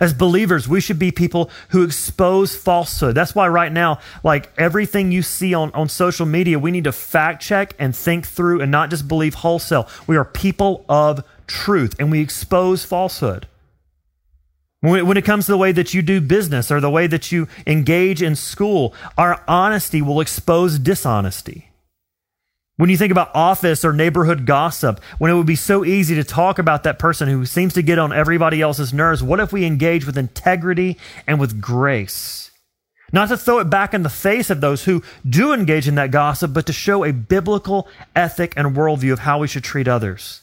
As 0.01 0.15
believers, 0.15 0.67
we 0.67 0.81
should 0.81 0.99
be 0.99 1.13
people 1.13 1.51
who 1.69 1.85
expose 1.85 2.57
falsehood. 2.57 3.15
That's 3.15 3.37
why 3.37 3.47
right 3.47 3.71
now, 3.71 4.01
like 4.25 4.51
everything 4.59 5.13
you 5.13 5.23
see 5.23 5.55
on, 5.55 5.71
on 5.73 5.89
social 5.89 6.27
media, 6.27 6.59
we 6.59 6.73
need 6.73 6.85
to 6.85 6.93
fact 6.93 7.43
check 7.43 7.75
and 7.79 7.95
think 7.95 8.27
through 8.27 8.63
and 8.63 8.73
not 8.73 8.91
just 8.91 9.07
believe 9.07 9.35
wholesale. 9.35 9.89
We 10.09 10.17
are 10.17 10.25
people 10.25 10.85
of 10.89 11.23
truth 11.53 11.95
and 11.99 12.11
we 12.11 12.21
expose 12.21 12.85
falsehood. 12.85 13.47
When, 14.81 15.17
it 15.17 15.25
comes 15.25 15.47
to 15.47 15.53
the 15.53 15.59
way 15.59 15.71
that 15.71 15.95
you 15.95 16.03
do 16.03 16.21
business 16.21 16.73
or 16.73 16.81
the 16.81 16.91
way 16.91 17.07
that 17.07 17.31
you 17.31 17.47
engage 17.69 18.21
in 18.21 18.35
school, 18.35 18.95
our 19.17 19.41
honesty 19.47 20.03
will 20.03 20.21
expose 20.21 20.81
dishonesty. 20.81 21.69
When 22.79 22.91
you 22.91 22.97
think 22.97 23.13
about 23.13 23.31
office 23.33 23.85
or 23.85 23.93
neighborhood 23.93 24.45
gossip, 24.45 24.99
when 25.19 25.31
it 25.31 25.35
would 25.35 25.47
be 25.47 25.55
so 25.55 25.85
easy 25.85 26.17
to 26.17 26.25
talk 26.25 26.59
about 26.59 26.83
that 26.83 26.99
person 26.99 27.29
who 27.29 27.47
seems 27.47 27.75
to 27.75 27.83
get 27.83 28.01
on 28.01 28.13
everybody 28.13 28.61
else's 28.61 28.93
nerves, 28.93 29.23
what 29.23 29.39
if 29.39 29.53
we 29.53 29.65
engage 29.65 30.05
with 30.05 30.19
integrity 30.19 30.99
and 31.29 31.39
with 31.39 31.61
grace? 31.61 32.51
Not 33.13 33.29
to 33.29 33.37
throw 33.37 33.61
it 33.61 33.71
back 33.71 33.95
in 33.95 34.03
the 34.03 34.09
face 34.09 34.51
of 34.51 34.61
those 34.61 34.85
who 34.85 35.05
do 35.29 35.53
engage 35.53 35.87
in 35.87 35.95
that 35.95 36.11
gossip, 36.11 36.53
but 36.53 36.67
to 36.67 36.73
show 36.73 37.05
a 37.05 37.13
biblical 37.13 37.87
ethic 38.17 38.55
and 38.57 38.75
worldview 38.75 39.13
of 39.13 39.21
how 39.21 39.39
we 39.39 39.47
should 39.47 39.63
treat 39.63 39.87
others. 39.87 40.41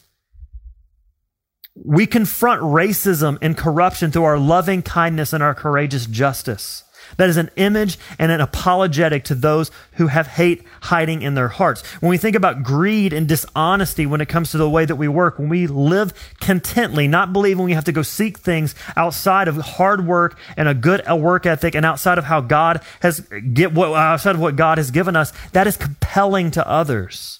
We 1.85 2.05
confront 2.05 2.61
racism 2.61 3.37
and 3.41 3.57
corruption 3.57 4.11
through 4.11 4.25
our 4.25 4.37
loving 4.37 4.81
kindness 4.81 5.33
and 5.33 5.41
our 5.41 5.55
courageous 5.55 6.05
justice. 6.05 6.83
That 7.17 7.29
is 7.29 7.37
an 7.37 7.49
image 7.55 7.97
and 8.17 8.31
an 8.31 8.41
apologetic 8.41 9.23
to 9.25 9.35
those 9.35 9.71
who 9.93 10.07
have 10.07 10.27
hate 10.27 10.63
hiding 10.81 11.21
in 11.21 11.33
their 11.33 11.47
hearts. 11.47 11.81
When 12.01 12.09
we 12.09 12.17
think 12.17 12.35
about 12.35 12.63
greed 12.63 13.13
and 13.13 13.27
dishonesty 13.27 14.05
when 14.05 14.21
it 14.21 14.29
comes 14.29 14.51
to 14.51 14.57
the 14.57 14.69
way 14.69 14.85
that 14.85 14.95
we 14.95 15.07
work, 15.07 15.39
when 15.39 15.49
we 15.49 15.67
live 15.67 16.13
contently, 16.39 17.09
not 17.09 17.33
believing 17.33 17.65
we 17.65 17.73
have 17.73 17.85
to 17.85 17.91
go 17.91 18.01
seek 18.01 18.37
things 18.37 18.75
outside 18.95 19.47
of 19.47 19.57
hard 19.57 20.05
work 20.05 20.37
and 20.55 20.67
a 20.67 20.73
good 20.73 21.01
work 21.09 21.45
ethic 21.45 21.75
and 21.75 21.85
outside 21.85 22.17
of 22.17 22.25
how 22.25 22.41
God 22.41 22.81
has 23.01 23.21
get 23.53 23.73
what 23.73 23.93
outside 23.93 24.35
of 24.35 24.41
what 24.41 24.55
God 24.55 24.77
has 24.77 24.91
given 24.91 25.15
us, 25.15 25.33
that 25.53 25.67
is 25.67 25.77
compelling 25.77 26.51
to 26.51 26.67
others. 26.67 27.38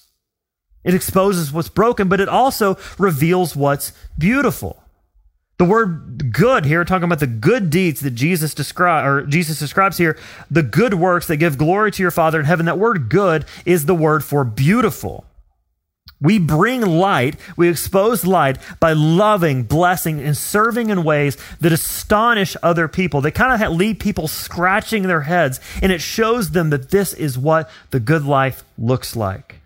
It 0.84 0.94
exposes 0.94 1.52
what's 1.52 1.68
broken, 1.68 2.08
but 2.08 2.20
it 2.20 2.28
also 2.28 2.78
reveals 2.98 3.54
what's 3.54 3.92
beautiful. 4.18 4.82
The 5.58 5.66
word 5.66 6.32
good 6.32 6.64
here, 6.64 6.86
talking 6.86 7.04
about 7.04 7.18
the 7.18 7.26
good 7.26 7.68
deeds 7.68 8.00
that 8.00 8.12
Jesus 8.12 8.54
describe 8.54 9.06
or 9.06 9.26
Jesus 9.26 9.58
describes 9.58 9.98
here, 9.98 10.18
the 10.50 10.62
good 10.62 10.94
works 10.94 11.26
that 11.26 11.36
give 11.36 11.58
glory 11.58 11.92
to 11.92 12.02
your 12.02 12.10
Father 12.10 12.40
in 12.40 12.46
heaven. 12.46 12.64
That 12.64 12.78
word 12.78 13.10
good 13.10 13.44
is 13.66 13.84
the 13.84 13.94
word 13.94 14.24
for 14.24 14.42
beautiful. 14.42 15.26
We 16.18 16.38
bring 16.38 16.82
light, 16.82 17.36
we 17.56 17.68
expose 17.68 18.26
light 18.26 18.58
by 18.78 18.92
loving, 18.92 19.64
blessing, 19.64 20.20
and 20.20 20.36
serving 20.36 20.90
in 20.90 21.04
ways 21.04 21.36
that 21.60 21.72
astonish 21.72 22.56
other 22.62 22.88
people. 22.88 23.20
They 23.20 23.30
kind 23.30 23.62
of 23.62 23.72
leave 23.72 23.98
people 23.98 24.28
scratching 24.28 25.04
their 25.04 25.22
heads, 25.22 25.60
and 25.82 25.92
it 25.92 26.00
shows 26.00 26.50
them 26.50 26.70
that 26.70 26.90
this 26.90 27.14
is 27.14 27.38
what 27.38 27.70
the 27.90 28.00
good 28.00 28.24
life 28.24 28.64
looks 28.78 29.16
like. 29.16 29.59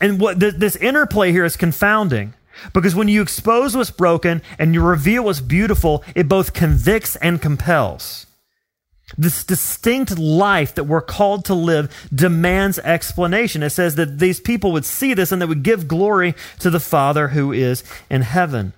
And 0.00 0.20
what 0.20 0.40
this 0.40 0.76
interplay 0.76 1.32
here 1.32 1.44
is 1.44 1.56
confounding 1.56 2.34
because 2.72 2.94
when 2.94 3.08
you 3.08 3.22
expose 3.22 3.76
what's 3.76 3.90
broken 3.90 4.42
and 4.58 4.74
you 4.74 4.82
reveal 4.82 5.24
what's 5.24 5.40
beautiful, 5.40 6.04
it 6.14 6.28
both 6.28 6.52
convicts 6.52 7.16
and 7.16 7.40
compels. 7.40 8.26
This 9.18 9.44
distinct 9.44 10.18
life 10.18 10.74
that 10.76 10.84
we're 10.84 11.00
called 11.00 11.44
to 11.46 11.54
live 11.54 12.08
demands 12.14 12.78
explanation. 12.78 13.62
It 13.62 13.70
says 13.70 13.96
that 13.96 14.18
these 14.18 14.40
people 14.40 14.72
would 14.72 14.84
see 14.84 15.14
this 15.14 15.32
and 15.32 15.42
they 15.42 15.46
would 15.46 15.64
give 15.64 15.88
glory 15.88 16.34
to 16.60 16.70
the 16.70 16.80
Father 16.80 17.28
who 17.28 17.52
is 17.52 17.82
in 18.08 18.22
heaven. 18.22 18.72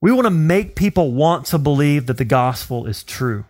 We 0.00 0.10
want 0.12 0.26
to 0.26 0.30
make 0.30 0.74
people 0.74 1.12
want 1.12 1.46
to 1.46 1.58
believe 1.58 2.06
that 2.06 2.18
the 2.18 2.24
gospel 2.24 2.86
is 2.86 3.04
true. 3.04 3.44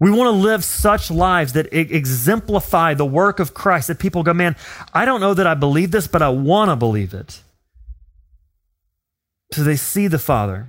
We 0.00 0.10
want 0.10 0.26
to 0.26 0.42
live 0.42 0.64
such 0.64 1.10
lives 1.10 1.52
that 1.52 1.72
exemplify 1.72 2.94
the 2.94 3.06
work 3.06 3.38
of 3.38 3.54
Christ 3.54 3.88
that 3.88 3.98
people 3.98 4.22
go, 4.22 4.34
man, 4.34 4.56
I 4.92 5.04
don't 5.04 5.20
know 5.20 5.34
that 5.34 5.46
I 5.46 5.54
believe 5.54 5.92
this, 5.92 6.06
but 6.06 6.20
I 6.20 6.28
want 6.30 6.70
to 6.70 6.76
believe 6.76 7.14
it. 7.14 7.40
So 9.52 9.62
they 9.62 9.76
see 9.76 10.08
the 10.08 10.18
Father. 10.18 10.66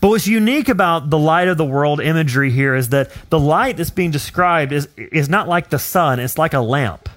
But 0.00 0.08
what's 0.08 0.26
unique 0.26 0.68
about 0.68 1.08
the 1.08 1.18
light 1.18 1.48
of 1.48 1.56
the 1.56 1.64
world 1.64 2.00
imagery 2.00 2.50
here 2.50 2.74
is 2.74 2.90
that 2.90 3.10
the 3.30 3.38
light 3.38 3.76
that's 3.76 3.90
being 3.90 4.10
described 4.10 4.72
is, 4.72 4.88
is 4.96 5.28
not 5.28 5.48
like 5.48 5.70
the 5.70 5.78
sun, 5.78 6.20
it's 6.20 6.36
like 6.36 6.52
a 6.52 6.60
lamp. 6.60 7.08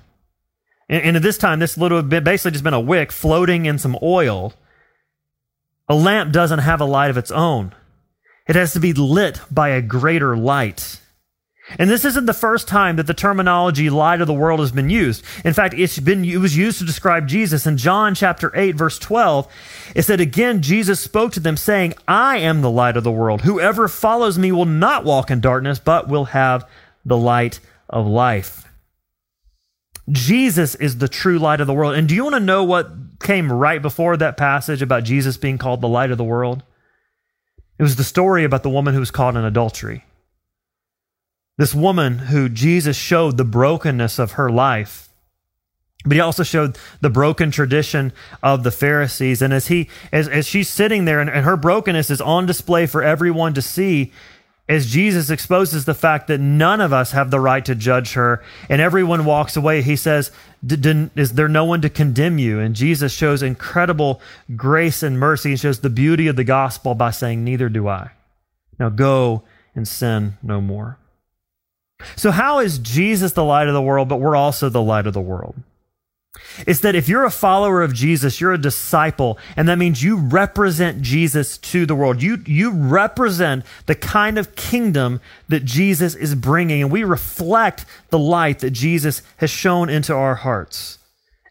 And, 0.88 1.04
and 1.04 1.18
at 1.18 1.24
this 1.24 1.38
time, 1.38 1.60
this 1.60 1.78
little 1.78 2.02
bit 2.04 2.24
basically 2.24 2.52
just 2.52 2.64
been 2.64 2.74
a 2.74 2.80
wick 2.80 3.12
floating 3.12 3.66
in 3.66 3.80
some 3.80 3.98
oil. 4.02 4.54
A 5.90 5.96
lamp 5.96 6.32
doesn't 6.32 6.60
have 6.60 6.80
a 6.80 6.86
light 6.86 7.10
of 7.10 7.18
its 7.18 7.32
own. 7.32 7.74
It 8.52 8.58
has 8.58 8.74
to 8.74 8.82
be 8.82 8.92
lit 8.92 9.40
by 9.50 9.70
a 9.70 9.82
greater 9.82 10.36
light. 10.36 11.00
And 11.80 11.90
this 11.90 12.04
isn't 12.04 12.26
the 12.26 12.34
first 12.34 12.68
time 12.68 12.98
that 12.98 13.08
the 13.08 13.14
terminology 13.14 13.90
light 13.90 14.20
of 14.20 14.28
the 14.28 14.34
world 14.34 14.60
has 14.60 14.74
been 14.74 14.90
used. 14.90 15.24
In 15.46 15.54
fact, 15.54 15.74
it's 15.74 15.98
been, 16.00 16.26
it 16.26 16.36
was 16.36 16.58
used 16.58 16.80
to 16.80 16.86
describe 16.86 17.30
Jesus. 17.30 17.66
In 17.66 17.78
John 17.78 18.14
chapter 18.14 18.52
8, 18.54 18.76
verse 18.76 19.00
12, 19.00 19.48
it 19.96 20.02
said, 20.02 20.20
Again, 20.20 20.62
Jesus 20.62 21.00
spoke 21.00 21.32
to 21.32 21.40
them, 21.40 21.56
saying, 21.56 21.94
I 22.10 22.40
am 22.40 22.60
the 22.60 22.70
light 22.70 22.98
of 22.98 23.06
the 23.06 23.10
world. 23.10 23.44
Whoever 23.44 23.88
follows 23.88 24.38
me 24.38 24.52
will 24.52 24.66
not 24.66 25.06
walk 25.06 25.32
in 25.32 25.40
darkness, 25.40 25.80
but 25.80 26.10
will 26.10 26.26
have 26.26 26.68
the 27.06 27.16
light 27.16 27.62
of 27.90 28.06
life. 28.06 28.68
Jesus 30.10 30.76
is 30.76 30.98
the 30.98 31.08
true 31.08 31.40
light 31.40 31.62
of 31.62 31.68
the 31.68 31.74
world. 31.74 31.96
And 31.96 32.06
do 32.06 32.16
you 32.16 32.24
want 32.24 32.36
to 32.36 32.42
know 32.42 32.66
what 32.66 32.92
came 33.22 33.50
right 33.50 33.82
before 33.82 34.18
that 34.18 34.36
passage 34.36 34.82
about 34.82 35.06
Jesus 35.06 35.38
being 35.38 35.58
called 35.58 35.80
the 35.80 35.88
light 35.88 36.12
of 36.12 36.18
the 36.18 36.26
world? 36.26 36.64
It 37.78 37.84
was 37.84 37.96
the 37.96 38.04
story 38.04 38.44
about 38.44 38.64
the 38.64 38.70
woman 38.70 38.94
who 38.94 39.00
was 39.00 39.12
caught 39.12 39.36
in 39.36 39.44
adultery. 39.44 40.06
This 41.58 41.74
woman 41.76 42.18
who 42.18 42.50
Jesus 42.50 42.98
showed 42.98 43.38
the 43.38 43.44
brokenness 43.44 44.20
of 44.20 44.34
her 44.34 44.50
life. 44.50 45.10
But 46.04 46.14
he 46.14 46.20
also 46.20 46.44
showed 46.44 46.78
the 47.00 47.10
broken 47.10 47.52
tradition 47.52 48.14
of 48.42 48.64
the 48.64 48.72
Pharisees. 48.72 49.42
And 49.42 49.54
as 49.54 49.68
he 49.68 49.90
as, 50.12 50.28
as 50.28 50.48
she's 50.48 50.70
sitting 50.70 51.06
there 51.06 51.20
and, 51.20 51.30
and 51.30 51.46
her 51.46 51.58
brokenness 51.58 52.10
is 52.10 52.22
on 52.22 52.46
display 52.46 52.88
for 52.88 53.04
everyone 53.04 53.54
to 53.54 53.62
see, 53.62 54.12
as 54.72 54.90
Jesus 54.90 55.30
exposes 55.30 55.84
the 55.84 55.94
fact 55.94 56.28
that 56.28 56.40
none 56.40 56.80
of 56.80 56.94
us 56.94 57.12
have 57.12 57.30
the 57.30 57.42
right 57.42 57.66
to 57.66 57.76
judge 57.76 58.14
her 58.14 58.42
and 58.70 58.80
everyone 58.80 59.26
walks 59.26 59.58
away, 59.58 59.82
he 59.82 59.98
says, 59.98 60.32
Is 60.66 61.34
there 61.34 61.50
no 61.50 61.66
one 61.66 61.82
to 61.82 61.90
condemn 61.90 62.38
you? 62.38 62.60
And 62.60 62.74
Jesus 62.74 63.12
shows 63.12 63.44
incredible 63.44 64.22
grace 64.56 65.04
and 65.04 65.20
mercy 65.20 65.52
and 65.52 65.60
shows 65.60 65.82
the 65.82 65.90
beauty 65.90 66.28
of 66.28 66.38
the 66.38 66.46
gospel 66.46 66.96
by 66.96 67.12
saying, 67.12 67.44
Neither 67.44 67.68
do 67.68 67.90
I. 67.90 68.12
Now 68.80 68.88
go 68.88 69.44
and 69.76 69.86
sin 69.86 70.38
no 70.42 70.62
more. 70.62 70.98
So, 72.16 72.32
how 72.32 72.60
is 72.60 72.80
Jesus 72.80 73.34
the 73.34 73.44
light 73.44 73.68
of 73.68 73.74
the 73.74 73.82
world, 73.82 74.08
but 74.08 74.22
we're 74.22 74.38
also 74.38 74.70
the 74.70 74.82
light 74.82 75.06
of 75.06 75.14
the 75.14 75.20
world? 75.20 75.56
It's 76.66 76.80
that 76.82 76.96
if 76.96 77.10
you're 77.10 77.26
a 77.26 77.32
follower 77.32 77.82
of 77.82 77.94
Jesus, 77.94 78.40
you're 78.40 78.54
a 78.54 78.58
disciple, 78.58 79.38
and 79.56 79.68
that 79.68 79.78
means 79.78 80.04
you 80.04 80.18
represent 80.18 81.02
Jesus 81.02 81.58
to 81.60 81.86
the 81.86 81.96
world. 81.96 82.22
You, 82.22 82.42
you 82.46 82.72
represent 82.72 83.66
the 83.86 83.96
kind 83.96 84.38
of 84.38 84.56
kingdom 84.56 85.20
that 85.50 85.66
Jesus 85.66 86.16
is 86.16 86.36
bringing, 86.36 86.82
and 86.82 86.92
we 86.92 87.04
reflect 87.04 87.86
the 88.10 88.20
light 88.20 88.60
that 88.60 88.72
Jesus 88.72 89.22
has 89.38 89.50
shown 89.50 89.90
into 89.90 90.14
our 90.14 90.36
hearts. 90.36 90.98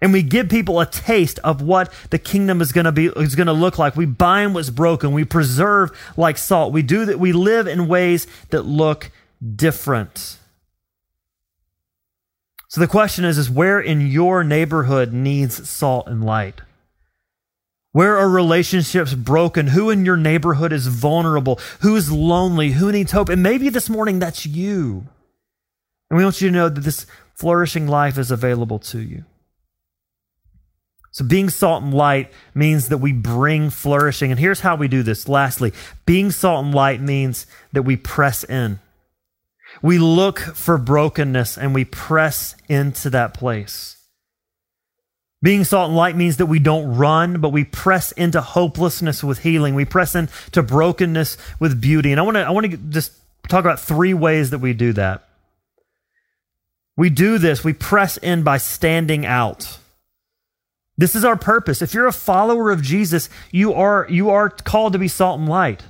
And 0.03 0.15
we 0.15 0.23
give 0.23 0.49
people 0.49 0.81
a 0.81 0.87
taste 0.87 1.39
of 1.41 1.61
what 1.61 1.93
the 2.09 2.19
kingdom 2.19 2.63
is 2.63 2.73
going 2.73 2.87
to 2.87 2.93
be 2.93 3.07
is 3.09 3.35
going 3.35 3.49
to 3.49 3.53
look 3.53 3.79
like. 3.79 3.97
We 3.97 4.07
bind 4.07 4.55
what's 4.55 4.71
broken. 4.71 5.13
We 5.13 5.27
preserve 5.27 5.91
like 6.17 6.39
salt. 6.39 6.73
We 6.73 6.81
do 6.81 7.05
that. 7.05 7.21
We 7.21 7.33
live 7.33 7.67
in 7.67 7.87
ways 7.87 8.27
that 8.49 8.63
look 8.63 9.11
different. 9.57 10.39
So 12.71 12.81
the 12.81 12.87
question 12.87 13.25
is, 13.25 13.37
is 13.37 13.51
where 13.51 13.81
in 13.81 14.07
your 14.07 14.45
neighborhood 14.45 15.13
needs 15.13 15.69
salt 15.69 16.07
and 16.07 16.25
light? 16.25 16.61
Where 17.91 18.17
are 18.17 18.29
relationships 18.29 19.13
broken? 19.13 19.67
Who 19.67 19.91
in 19.91 20.05
your 20.05 20.17
neighborhood 20.17 20.73
is 20.73 20.87
vulnerable? 20.87 21.59
Who 21.81 21.97
is 21.97 22.13
lonely? 22.13 22.71
Who 22.71 22.93
needs 22.93 23.11
hope? 23.11 23.29
And 23.29 23.43
maybe 23.43 23.71
this 23.71 23.91
morning 23.91 24.21
that's 24.21 24.47
you. 24.47 25.09
And 26.09 26.17
we 26.17 26.23
want 26.23 26.41
you 26.41 26.49
to 26.49 26.55
know 26.55 26.69
that 26.69 26.83
this 26.83 27.07
flourishing 27.35 27.89
life 27.89 28.17
is 28.17 28.31
available 28.31 28.79
to 28.79 29.01
you. 29.01 29.25
So, 31.11 31.25
being 31.25 31.51
salt 31.51 31.83
and 31.83 31.93
light 31.93 32.31
means 32.55 32.89
that 32.89 32.99
we 32.99 33.13
bring 33.13 33.71
flourishing. 33.71 34.31
And 34.31 34.39
here's 34.39 34.61
how 34.61 34.77
we 34.77 34.87
do 34.87 35.03
this. 35.03 35.29
Lastly, 35.29 35.73
being 36.07 36.31
salt 36.31 36.65
and 36.65 36.73
light 36.73 37.01
means 37.01 37.47
that 37.73 37.83
we 37.83 37.97
press 37.97 38.45
in. 38.45 38.79
We 39.83 39.99
look 39.99 40.39
for 40.39 40.79
brokenness 40.79 41.57
and 41.57 41.75
we 41.75 41.85
press 41.85 42.55
into 42.69 43.11
that 43.11 43.35
place. 43.35 43.97
Being 45.43 45.65
salt 45.65 45.89
and 45.89 45.97
light 45.97 46.17
means 46.17 46.37
that 46.37 46.47
we 46.47 46.59
don't 46.59 46.97
run, 46.97 47.41
but 47.41 47.49
we 47.49 47.65
press 47.65 48.13
into 48.13 48.43
hopelessness 48.43 49.25
with 49.25 49.39
healing. 49.39 49.75
We 49.75 49.87
press 49.87 50.15
into 50.15 50.63
brokenness 50.63 51.39
with 51.59 51.81
beauty. 51.81 52.11
And 52.11 52.21
I 52.21 52.25
want 52.25 52.37
to 52.37 52.43
I 52.43 52.51
want 52.51 52.71
to 52.71 52.77
just 52.77 53.13
talk 53.49 53.65
about 53.65 53.81
three 53.81 54.13
ways 54.13 54.51
that 54.51 54.59
we 54.59 54.75
do 54.75 54.93
that. 54.93 55.27
We 56.97 57.09
do 57.09 57.39
this, 57.39 57.65
we 57.65 57.73
press 57.73 58.19
in 58.19 58.43
by 58.43 58.59
standing 58.59 59.25
out. 59.25 59.79
This 60.99 61.15
is 61.15 61.25
our 61.25 61.37
purpose. 61.37 61.81
If 61.81 61.95
you're 61.95 62.07
a 62.07 62.13
follower 62.13 62.71
of 62.71 62.83
Jesus, 62.83 63.31
you 63.51 63.73
are, 63.73 64.07
you 64.11 64.29
are 64.29 64.51
called 64.51 64.93
to 64.93 64.99
be 64.99 65.09
salt 65.09 65.41
and 65.41 65.49
light. 65.49 65.83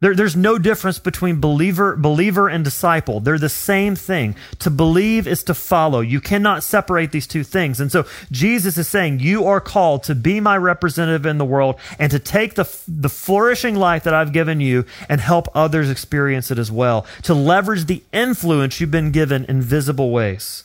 There, 0.00 0.14
there's 0.14 0.36
no 0.36 0.58
difference 0.58 1.00
between 1.00 1.40
believer, 1.40 1.96
believer 1.96 2.48
and 2.48 2.64
disciple. 2.64 3.18
They're 3.18 3.36
the 3.36 3.48
same 3.48 3.96
thing. 3.96 4.36
To 4.60 4.70
believe 4.70 5.26
is 5.26 5.42
to 5.44 5.54
follow. 5.54 6.00
You 6.00 6.20
cannot 6.20 6.62
separate 6.62 7.10
these 7.10 7.26
two 7.26 7.42
things. 7.42 7.80
And 7.80 7.90
so 7.90 8.06
Jesus 8.30 8.78
is 8.78 8.86
saying, 8.86 9.18
you 9.18 9.44
are 9.46 9.60
called 9.60 10.04
to 10.04 10.14
be 10.14 10.38
my 10.38 10.56
representative 10.56 11.26
in 11.26 11.38
the 11.38 11.44
world 11.44 11.80
and 11.98 12.12
to 12.12 12.20
take 12.20 12.54
the, 12.54 12.70
the 12.86 13.08
flourishing 13.08 13.74
life 13.74 14.04
that 14.04 14.14
I've 14.14 14.32
given 14.32 14.60
you 14.60 14.84
and 15.08 15.20
help 15.20 15.48
others 15.52 15.90
experience 15.90 16.52
it 16.52 16.58
as 16.58 16.70
well. 16.70 17.04
To 17.24 17.34
leverage 17.34 17.86
the 17.86 18.04
influence 18.12 18.80
you've 18.80 18.92
been 18.92 19.10
given 19.10 19.46
in 19.46 19.62
visible 19.62 20.12
ways. 20.12 20.62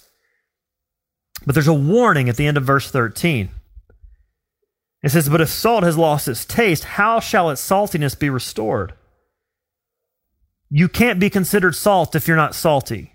But 1.44 1.56
there's 1.56 1.68
a 1.68 1.74
warning 1.74 2.30
at 2.30 2.36
the 2.36 2.46
end 2.46 2.58
of 2.58 2.66
verse 2.66 2.92
13. 2.92 3.50
It 5.02 5.10
says, 5.10 5.28
But 5.28 5.42
if 5.42 5.50
salt 5.50 5.84
has 5.84 5.98
lost 5.98 6.28
its 6.28 6.46
taste, 6.46 6.84
how 6.84 7.20
shall 7.20 7.50
its 7.50 7.68
saltiness 7.68 8.18
be 8.18 8.30
restored? 8.30 8.94
You 10.76 10.90
can't 10.90 11.20
be 11.20 11.30
considered 11.30 11.76
salt 11.76 12.16
if 12.16 12.28
you're 12.28 12.36
not 12.36 12.56
salty. 12.56 13.14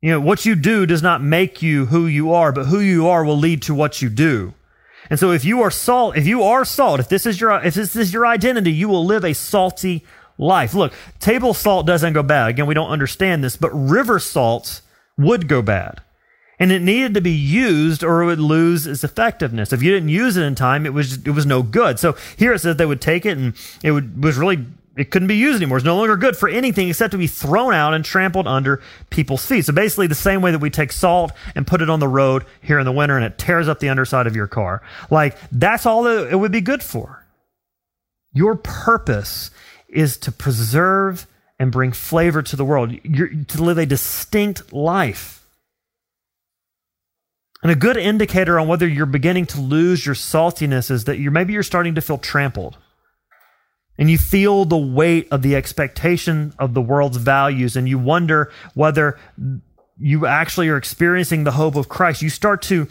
You 0.00 0.12
know, 0.12 0.20
what 0.20 0.46
you 0.46 0.54
do 0.54 0.86
does 0.86 1.02
not 1.02 1.20
make 1.20 1.62
you 1.62 1.86
who 1.86 2.06
you 2.06 2.32
are, 2.32 2.52
but 2.52 2.66
who 2.66 2.78
you 2.78 3.08
are 3.08 3.24
will 3.24 3.36
lead 3.36 3.60
to 3.62 3.74
what 3.74 4.00
you 4.00 4.08
do. 4.08 4.54
And 5.10 5.18
so 5.18 5.32
if 5.32 5.44
you 5.44 5.62
are 5.62 5.70
salt, 5.72 6.16
if 6.16 6.28
you 6.28 6.44
are 6.44 6.64
salt, 6.64 7.00
if 7.00 7.08
this 7.08 7.26
is 7.26 7.40
your 7.40 7.52
if 7.64 7.74
this 7.74 7.96
is 7.96 8.12
your 8.12 8.24
identity, 8.24 8.70
you 8.70 8.88
will 8.88 9.04
live 9.04 9.24
a 9.24 9.34
salty 9.34 10.04
life. 10.38 10.74
Look, 10.74 10.92
table 11.18 11.54
salt 11.54 11.88
doesn't 11.88 12.12
go 12.12 12.22
bad. 12.22 12.50
Again, 12.50 12.66
we 12.66 12.74
don't 12.74 12.90
understand 12.90 13.42
this, 13.42 13.56
but 13.56 13.70
river 13.70 14.20
salt 14.20 14.80
would 15.18 15.48
go 15.48 15.60
bad. 15.60 16.02
And 16.60 16.70
it 16.70 16.82
needed 16.82 17.14
to 17.14 17.20
be 17.20 17.32
used 17.32 18.04
or 18.04 18.22
it 18.22 18.26
would 18.26 18.38
lose 18.38 18.86
its 18.86 19.02
effectiveness. 19.02 19.72
If 19.72 19.82
you 19.82 19.90
didn't 19.90 20.08
use 20.08 20.36
it 20.36 20.44
in 20.44 20.54
time, 20.54 20.86
it 20.86 20.94
was 20.94 21.14
it 21.26 21.32
was 21.32 21.46
no 21.46 21.64
good. 21.64 21.98
So 21.98 22.12
here 22.36 22.52
it 22.52 22.60
says 22.60 22.76
they 22.76 22.86
would 22.86 23.00
take 23.00 23.26
it 23.26 23.36
and 23.36 23.54
it 23.82 23.90
would 23.90 24.22
was 24.22 24.36
really 24.36 24.64
it 24.96 25.10
couldn't 25.10 25.28
be 25.28 25.36
used 25.36 25.56
anymore. 25.56 25.78
It's 25.78 25.84
no 25.84 25.96
longer 25.96 26.16
good 26.16 26.36
for 26.36 26.48
anything 26.48 26.88
except 26.88 27.12
to 27.12 27.18
be 27.18 27.26
thrown 27.26 27.74
out 27.74 27.94
and 27.94 28.04
trampled 28.04 28.46
under 28.46 28.80
people's 29.10 29.44
feet. 29.44 29.64
So 29.64 29.72
basically, 29.72 30.06
the 30.06 30.14
same 30.14 30.40
way 30.40 30.52
that 30.52 30.60
we 30.60 30.70
take 30.70 30.92
salt 30.92 31.32
and 31.54 31.66
put 31.66 31.82
it 31.82 31.90
on 31.90 31.98
the 31.98 32.08
road 32.08 32.44
here 32.62 32.78
in 32.78 32.84
the 32.84 32.92
winter 32.92 33.16
and 33.16 33.24
it 33.24 33.36
tears 33.36 33.66
up 33.66 33.80
the 33.80 33.88
underside 33.88 34.26
of 34.26 34.36
your 34.36 34.46
car. 34.46 34.82
Like, 35.10 35.36
that's 35.50 35.84
all 35.84 36.06
it 36.06 36.34
would 36.34 36.52
be 36.52 36.60
good 36.60 36.82
for. 36.82 37.26
Your 38.32 38.54
purpose 38.56 39.50
is 39.88 40.16
to 40.18 40.32
preserve 40.32 41.26
and 41.58 41.72
bring 41.72 41.92
flavor 41.92 42.42
to 42.42 42.56
the 42.56 42.64
world, 42.64 42.92
You're, 43.04 43.28
to 43.28 43.62
live 43.62 43.78
a 43.78 43.86
distinct 43.86 44.72
life. 44.72 45.44
And 47.62 47.72
a 47.72 47.76
good 47.76 47.96
indicator 47.96 48.60
on 48.60 48.68
whether 48.68 48.86
you're 48.86 49.06
beginning 49.06 49.46
to 49.46 49.60
lose 49.60 50.04
your 50.04 50.14
saltiness 50.14 50.90
is 50.90 51.04
that 51.04 51.18
you're 51.18 51.32
maybe 51.32 51.52
you're 51.52 51.62
starting 51.62 51.94
to 51.94 52.02
feel 52.02 52.18
trampled 52.18 52.76
and 53.98 54.10
you 54.10 54.18
feel 54.18 54.64
the 54.64 54.76
weight 54.76 55.28
of 55.30 55.42
the 55.42 55.54
expectation 55.56 56.52
of 56.58 56.74
the 56.74 56.82
world's 56.82 57.16
values 57.16 57.76
and 57.76 57.88
you 57.88 57.98
wonder 57.98 58.50
whether 58.74 59.18
you 59.98 60.26
actually 60.26 60.68
are 60.68 60.76
experiencing 60.76 61.44
the 61.44 61.52
hope 61.52 61.76
of 61.76 61.88
Christ. 61.88 62.22
You 62.22 62.30
start 62.30 62.62
to 62.62 62.88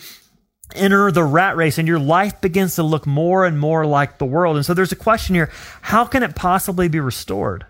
enter 0.76 1.12
the 1.12 1.24
rat 1.24 1.56
race 1.56 1.78
and 1.78 1.88
your 1.88 2.00
life 2.00 2.40
begins 2.42 2.76
to 2.76 2.84
look 2.84 3.06
more 3.06 3.46
and 3.46 3.60
more 3.60 3.86
like 3.86 4.18
the 4.18 4.26
world. 4.26 4.56
And 4.56 4.66
so 4.66 4.74
there's 4.74 4.92
a 4.92 4.98
question 4.98 5.36
here 5.36 5.52
how 5.82 6.06
can 6.06 6.24
it 6.24 6.36
possibly 6.36 6.88
be 6.88 7.00
restored? 7.00 7.66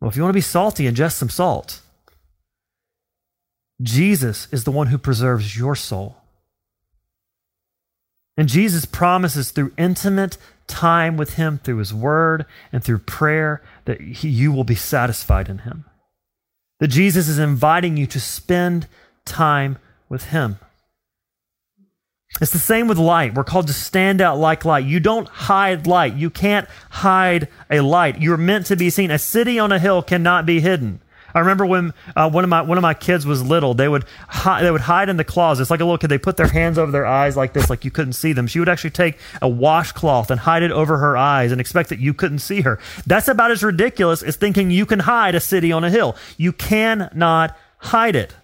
Well, 0.00 0.08
if 0.08 0.16
you 0.16 0.22
want 0.22 0.30
to 0.30 0.38
be 0.38 0.40
salty, 0.40 0.84
ingest 0.84 1.14
some 1.14 1.28
salt. 1.28 1.82
Jesus 3.82 4.48
is 4.50 4.64
the 4.64 4.70
one 4.70 4.86
who 4.88 4.98
preserves 4.98 5.58
your 5.58 5.74
soul. 5.74 6.19
And 8.40 8.48
Jesus 8.48 8.86
promises 8.86 9.50
through 9.50 9.74
intimate 9.76 10.38
time 10.66 11.18
with 11.18 11.34
Him, 11.34 11.60
through 11.62 11.76
His 11.76 11.92
Word 11.92 12.46
and 12.72 12.82
through 12.82 13.00
prayer, 13.00 13.62
that 13.84 14.00
he, 14.00 14.30
you 14.30 14.50
will 14.50 14.64
be 14.64 14.74
satisfied 14.74 15.50
in 15.50 15.58
Him. 15.58 15.84
That 16.78 16.88
Jesus 16.88 17.28
is 17.28 17.38
inviting 17.38 17.98
you 17.98 18.06
to 18.06 18.18
spend 18.18 18.86
time 19.26 19.76
with 20.08 20.28
Him. 20.28 20.58
It's 22.40 22.50
the 22.50 22.58
same 22.58 22.88
with 22.88 22.96
light. 22.96 23.34
We're 23.34 23.44
called 23.44 23.66
to 23.66 23.74
stand 23.74 24.22
out 24.22 24.38
like 24.38 24.64
light. 24.64 24.86
You 24.86 25.00
don't 25.00 25.28
hide 25.28 25.86
light. 25.86 26.14
You 26.14 26.30
can't 26.30 26.66
hide 26.88 27.48
a 27.68 27.80
light. 27.80 28.22
You're 28.22 28.38
meant 28.38 28.64
to 28.66 28.76
be 28.76 28.88
seen. 28.88 29.10
A 29.10 29.18
city 29.18 29.58
on 29.58 29.70
a 29.70 29.78
hill 29.78 30.02
cannot 30.02 30.46
be 30.46 30.60
hidden. 30.60 31.02
I 31.34 31.40
remember 31.40 31.66
when 31.66 31.92
uh, 32.16 32.30
one 32.30 32.44
of 32.44 32.50
my 32.50 32.62
one 32.62 32.78
of 32.78 32.82
my 32.82 32.94
kids 32.94 33.26
was 33.26 33.42
little, 33.42 33.74
they 33.74 33.88
would 33.88 34.04
hi- 34.28 34.62
they 34.62 34.70
would 34.70 34.80
hide 34.80 35.08
in 35.08 35.16
the 35.16 35.24
closets 35.24 35.70
like 35.70 35.80
a 35.80 35.84
little 35.84 35.98
kid. 35.98 36.08
They 36.08 36.18
put 36.18 36.36
their 36.36 36.48
hands 36.48 36.78
over 36.78 36.90
their 36.90 37.06
eyes 37.06 37.36
like 37.36 37.52
this, 37.52 37.68
like 37.70 37.84
you 37.84 37.90
couldn't 37.90 38.14
see 38.14 38.32
them. 38.32 38.46
She 38.46 38.58
would 38.58 38.68
actually 38.68 38.90
take 38.90 39.18
a 39.42 39.48
washcloth 39.48 40.30
and 40.30 40.40
hide 40.40 40.62
it 40.62 40.70
over 40.72 40.98
her 40.98 41.16
eyes 41.16 41.52
and 41.52 41.60
expect 41.60 41.90
that 41.90 41.98
you 41.98 42.14
couldn't 42.14 42.40
see 42.40 42.62
her. 42.62 42.78
That's 43.06 43.28
about 43.28 43.50
as 43.50 43.62
ridiculous 43.62 44.22
as 44.22 44.36
thinking 44.36 44.70
you 44.70 44.86
can 44.86 45.00
hide 45.00 45.34
a 45.34 45.40
city 45.40 45.72
on 45.72 45.84
a 45.84 45.90
hill. 45.90 46.16
You 46.36 46.52
cannot 46.52 47.56
hide 47.78 48.16
it. 48.16 48.34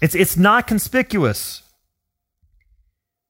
It's 0.00 0.14
it's 0.14 0.36
not 0.36 0.66
conspicuous. 0.66 1.63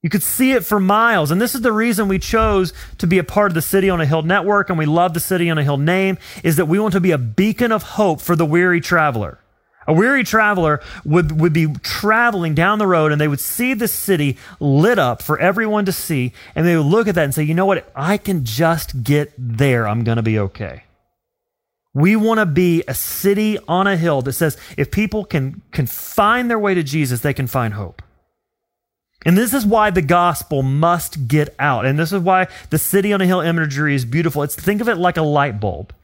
You 0.04 0.10
could 0.10 0.22
see 0.22 0.52
it 0.52 0.66
for 0.66 0.78
miles. 0.78 1.30
And 1.30 1.40
this 1.40 1.54
is 1.54 1.62
the 1.62 1.72
reason 1.72 2.08
we 2.08 2.18
chose 2.18 2.74
to 2.98 3.06
be 3.06 3.16
a 3.16 3.24
part 3.24 3.50
of 3.50 3.54
the 3.54 3.62
City 3.62 3.88
on 3.88 4.02
a 4.02 4.06
Hill 4.06 4.20
network 4.20 4.68
and 4.68 4.78
we 4.78 4.84
love 4.84 5.14
the 5.14 5.18
City 5.18 5.48
on 5.48 5.56
a 5.56 5.64
Hill 5.64 5.78
name 5.78 6.18
is 6.42 6.56
that 6.56 6.66
we 6.66 6.78
want 6.78 6.92
to 6.92 7.00
be 7.00 7.10
a 7.10 7.16
beacon 7.16 7.72
of 7.72 7.82
hope 7.82 8.20
for 8.20 8.36
the 8.36 8.44
weary 8.44 8.82
traveler. 8.82 9.38
A 9.86 9.94
weary 9.94 10.22
traveler 10.22 10.82
would, 11.06 11.40
would 11.40 11.54
be 11.54 11.68
traveling 11.82 12.54
down 12.54 12.78
the 12.78 12.86
road 12.86 13.12
and 13.12 13.20
they 13.20 13.28
would 13.28 13.40
see 13.40 13.72
the 13.72 13.88
city 13.88 14.36
lit 14.60 14.98
up 14.98 15.22
for 15.22 15.38
everyone 15.38 15.86
to 15.86 15.92
see. 15.92 16.34
And 16.54 16.66
they 16.66 16.76
would 16.76 16.84
look 16.84 17.08
at 17.08 17.14
that 17.14 17.24
and 17.24 17.34
say, 17.34 17.44
you 17.44 17.54
know 17.54 17.64
what? 17.64 17.90
I 17.96 18.18
can 18.18 18.44
just 18.44 19.04
get 19.04 19.32
there. 19.38 19.88
I'm 19.88 20.04
going 20.04 20.16
to 20.16 20.22
be 20.22 20.38
okay. 20.38 20.84
We 21.94 22.14
want 22.14 22.40
to 22.40 22.46
be 22.46 22.84
a 22.86 22.92
city 22.92 23.56
on 23.66 23.86
a 23.86 23.96
hill 23.96 24.20
that 24.20 24.34
says 24.34 24.58
if 24.76 24.90
people 24.90 25.24
can, 25.24 25.62
can 25.72 25.86
find 25.86 26.50
their 26.50 26.58
way 26.58 26.74
to 26.74 26.82
Jesus, 26.82 27.22
they 27.22 27.32
can 27.32 27.46
find 27.46 27.72
hope. 27.72 28.02
And 29.24 29.38
this 29.38 29.54
is 29.54 29.64
why 29.64 29.90
the 29.90 30.02
gospel 30.02 30.62
must 30.62 31.28
get 31.28 31.54
out. 31.58 31.86
And 31.86 31.98
this 31.98 32.12
is 32.12 32.20
why 32.20 32.48
the 32.70 32.78
city 32.78 33.12
on 33.12 33.20
a 33.20 33.26
hill 33.26 33.40
imagery 33.40 33.94
is 33.94 34.04
beautiful. 34.04 34.42
It's 34.42 34.54
think 34.54 34.80
of 34.80 34.88
it 34.88 34.96
like 34.96 35.16
a 35.16 35.22
light 35.22 35.60
bulb. 35.60 35.94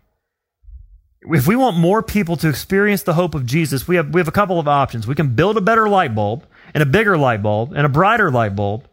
If 1.22 1.46
we 1.46 1.54
want 1.54 1.76
more 1.76 2.02
people 2.02 2.36
to 2.38 2.48
experience 2.48 3.02
the 3.02 3.12
hope 3.12 3.34
of 3.34 3.44
Jesus, 3.44 3.86
we 3.86 3.96
have, 3.96 4.14
we 4.14 4.20
have 4.20 4.28
a 4.28 4.32
couple 4.32 4.58
of 4.58 4.66
options. 4.66 5.06
We 5.06 5.14
can 5.14 5.34
build 5.34 5.58
a 5.58 5.60
better 5.60 5.86
light 5.86 6.14
bulb 6.14 6.46
and 6.72 6.82
a 6.82 6.86
bigger 6.86 7.18
light 7.18 7.42
bulb 7.42 7.72
and 7.74 7.84
a 7.84 7.90
brighter 7.90 8.30
light 8.30 8.56
bulb. 8.56 8.86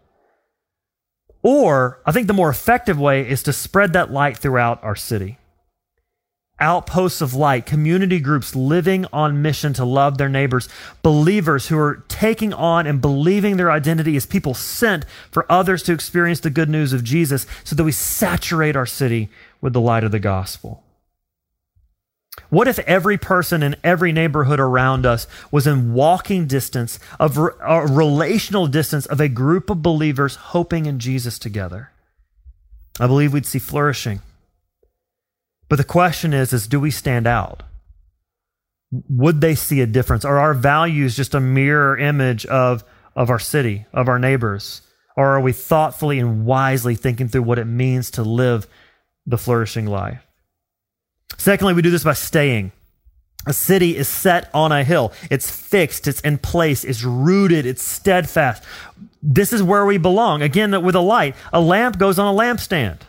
Or 1.41 2.01
I 2.05 2.11
think 2.11 2.27
the 2.27 2.33
more 2.33 2.49
effective 2.49 2.99
way 2.99 3.27
is 3.27 3.43
to 3.43 3.53
spread 3.53 3.93
that 3.93 4.11
light 4.11 4.37
throughout 4.37 4.83
our 4.83 4.95
city 4.95 5.37
outposts 6.59 7.21
of 7.21 7.33
light, 7.33 7.65
community 7.65 8.19
groups 8.19 8.55
living 8.55 9.05
on 9.13 9.41
mission 9.41 9.73
to 9.73 9.85
love 9.85 10.17
their 10.17 10.29
neighbors, 10.29 10.67
believers 11.01 11.67
who 11.67 11.77
are 11.77 12.03
taking 12.07 12.53
on 12.53 12.87
and 12.87 13.01
believing 13.01 13.57
their 13.57 13.71
identity 13.71 14.15
as 14.15 14.25
people 14.25 14.53
sent 14.53 15.05
for 15.31 15.51
others 15.51 15.83
to 15.83 15.93
experience 15.93 16.39
the 16.39 16.49
good 16.49 16.69
news 16.69 16.93
of 16.93 17.03
Jesus 17.03 17.45
so 17.63 17.75
that 17.75 17.83
we 17.83 17.91
saturate 17.91 18.75
our 18.75 18.85
city 18.85 19.29
with 19.61 19.73
the 19.73 19.81
light 19.81 20.03
of 20.03 20.11
the 20.11 20.19
gospel. 20.19 20.83
What 22.49 22.67
if 22.67 22.79
every 22.79 23.17
person 23.17 23.63
in 23.63 23.75
every 23.83 24.11
neighborhood 24.11 24.59
around 24.59 25.05
us 25.05 25.27
was 25.51 25.67
in 25.67 25.93
walking 25.93 26.45
distance 26.47 26.99
of 27.19 27.37
a 27.37 27.87
relational 27.87 28.67
distance 28.67 29.05
of 29.07 29.19
a 29.19 29.27
group 29.27 29.69
of 29.69 29.81
believers 29.81 30.35
hoping 30.35 30.85
in 30.85 30.99
Jesus 30.99 31.39
together? 31.39 31.91
I 32.99 33.07
believe 33.07 33.33
we'd 33.33 33.45
see 33.45 33.59
flourishing. 33.59 34.21
But 35.69 35.77
the 35.77 35.83
question 35.83 36.33
is, 36.33 36.53
is 36.53 36.67
do 36.67 36.79
we 36.79 36.91
stand 36.91 37.27
out? 37.27 37.63
Would 39.09 39.41
they 39.41 39.55
see 39.55 39.81
a 39.81 39.85
difference? 39.85 40.23
Are 40.23 40.39
our 40.39 40.53
values 40.53 41.15
just 41.15 41.35
a 41.35 41.39
mirror 41.39 41.97
image 41.97 42.45
of, 42.45 42.83
of 43.15 43.29
our 43.29 43.39
city, 43.39 43.85
of 43.93 44.07
our 44.07 44.19
neighbors? 44.19 44.81
Or 45.17 45.35
are 45.35 45.41
we 45.41 45.51
thoughtfully 45.51 46.19
and 46.19 46.45
wisely 46.45 46.95
thinking 46.95 47.27
through 47.27 47.43
what 47.43 47.59
it 47.59 47.65
means 47.65 48.11
to 48.11 48.23
live 48.23 48.67
the 49.25 49.37
flourishing 49.37 49.87
life? 49.87 50.25
Secondly, 51.37 51.73
we 51.73 51.81
do 51.81 51.89
this 51.89 52.03
by 52.03 52.13
staying. 52.13 52.71
A 53.45 53.53
city 53.53 53.95
is 53.95 54.07
set 54.07 54.49
on 54.53 54.71
a 54.71 54.83
hill. 54.83 55.13
It's 55.31 55.49
fixed. 55.49 56.07
It's 56.07 56.21
in 56.21 56.37
place. 56.37 56.83
It's 56.83 57.03
rooted. 57.03 57.65
It's 57.65 57.81
steadfast. 57.81 58.63
This 59.23 59.53
is 59.53 59.63
where 59.63 59.85
we 59.85 59.97
belong. 59.97 60.41
Again, 60.41 60.83
with 60.83 60.95
a 60.95 61.01
light, 61.01 61.35
a 61.51 61.61
lamp 61.61 61.97
goes 61.97 62.19
on 62.19 62.33
a 62.33 62.37
lampstand. 62.37 62.99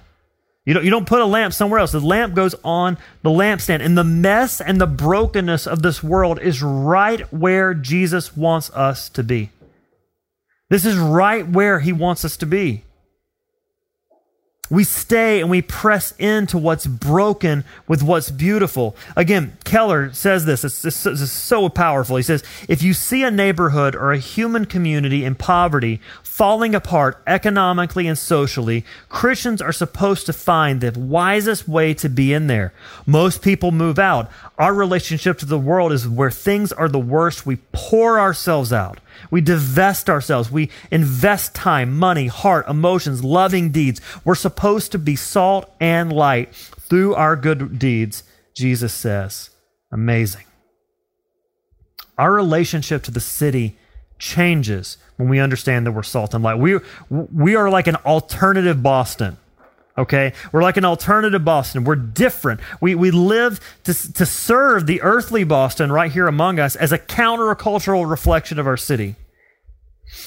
You 0.69 0.75
don't, 0.75 0.85
you 0.85 0.91
don't 0.91 1.07
put 1.07 1.23
a 1.23 1.25
lamp 1.25 1.55
somewhere 1.55 1.81
else. 1.81 1.93
The 1.93 2.01
lamp 2.01 2.35
goes 2.35 2.55
on 2.63 2.99
the 3.23 3.31
lampstand. 3.31 3.81
And 3.81 3.97
the 3.97 4.05
mess 4.05 4.61
and 4.61 4.79
the 4.79 4.87
brokenness 4.87 5.67
of 5.67 5.81
this 5.81 6.03
world 6.03 6.39
is 6.43 6.63
right 6.63 7.23
where 7.33 7.73
Jesus 7.73 8.37
wants 8.37 8.69
us 8.75 9.09
to 9.11 9.23
be. 9.23 9.49
This 10.69 10.85
is 10.85 10.99
right 10.99 11.49
where 11.49 11.81
he 11.81 11.95
wants 11.95 12.23
us 12.23 12.37
to 12.37 12.45
be. 12.45 12.85
We 14.71 14.85
stay 14.85 15.41
and 15.41 15.49
we 15.49 15.63
press 15.63 16.13
into 16.19 16.59
what's 16.59 16.87
broken 16.87 17.65
with 17.87 18.03
what's 18.03 18.31
beautiful. 18.31 18.97
Again, 19.17 19.57
Keller 19.65 20.13
says 20.13 20.45
this. 20.45 20.65
It's, 20.65 20.85
it's, 20.85 21.07
it's, 21.07 21.33
so 21.33 21.69
powerful. 21.69 22.17
He 22.17 22.23
says, 22.23 22.43
if 22.69 22.83
you 22.83 22.93
see 22.93 23.23
a 23.23 23.31
neighborhood 23.31 23.95
or 23.95 24.13
a 24.13 24.19
human 24.19 24.67
community 24.67 25.25
in 25.25 25.35
poverty 25.35 26.01
falling 26.23 26.75
apart 26.75 27.23
economically 27.27 28.07
and 28.07 28.19
socially, 28.19 28.85
Christians 29.09 29.63
are 29.63 29.73
supposed 29.73 30.27
to 30.27 30.33
find 30.33 30.81
the 30.81 30.99
wisest 30.99 31.67
way 31.67 31.95
to 31.95 32.09
be 32.09 32.33
in 32.33 32.47
there. 32.47 32.73
Most 33.07 33.43
people 33.43 33.73
move 33.73 33.99
out. 33.99 34.31
Our 34.59 34.75
relationship 34.75 35.39
to 35.39 35.47
the 35.47 35.59
world 35.59 35.93
is 35.93 36.07
where 36.07 36.31
things 36.31 36.73
are 36.73 36.89
the 36.89 36.99
worst. 36.99 37.47
We 37.47 37.57
pour 37.73 38.21
ourselves 38.21 38.73
out. 38.73 38.99
We 39.31 39.41
divest 39.41 40.09
ourselves. 40.09 40.51
We 40.51 40.71
invest 40.91 41.55
time, 41.55 41.97
money, 41.97 42.27
heart, 42.27 42.69
emotions, 42.69 43.25
loving 43.25 43.71
deeds. 43.71 44.01
We're 44.25 44.35
supposed 44.35 44.93
to 44.93 44.99
be 44.99 45.17
salt 45.17 45.73
and 45.81 46.13
light 46.13 46.55
through 46.55 47.15
our 47.15 47.37
good 47.37 47.79
deeds, 47.79 48.23
Jesus 48.55 48.93
says. 48.93 49.51
Amazing. 49.93 50.45
Our 52.17 52.33
relationship 52.33 53.03
to 53.05 53.11
the 53.11 53.21
city 53.21 53.79
changes 54.19 54.97
when 55.17 55.29
we 55.29 55.39
understand 55.39 55.87
that 55.87 55.93
we're 55.93 56.03
salt 56.03 56.35
and 56.35 56.43
light. 56.43 56.59
We, 56.59 56.79
we 57.11 57.55
are 57.55 57.71
like 57.71 57.87
an 57.87 57.97
alternative 57.97 58.83
Boston. 58.83 59.37
Okay? 59.99 60.33
We're 60.53 60.63
like 60.63 60.77
an 60.77 60.85
alternative 60.85 61.45
Boston. 61.45 61.83
We're 61.83 61.97
different. 61.97 62.61
We, 62.81 62.95
we 62.95 63.11
live 63.11 63.61
to, 63.85 64.13
to 64.15 64.25
serve 64.25 64.87
the 64.87 65.03
earthly 65.03 65.43
Boston 65.43 65.91
right 65.91 66.11
here 66.11 66.29
among 66.29 66.61
us 66.61 66.77
as 66.77 66.93
a 66.93 66.99
countercultural 66.99 68.09
reflection 68.09 68.61
of 68.61 68.67
our 68.67 68.77
city. 68.77 69.17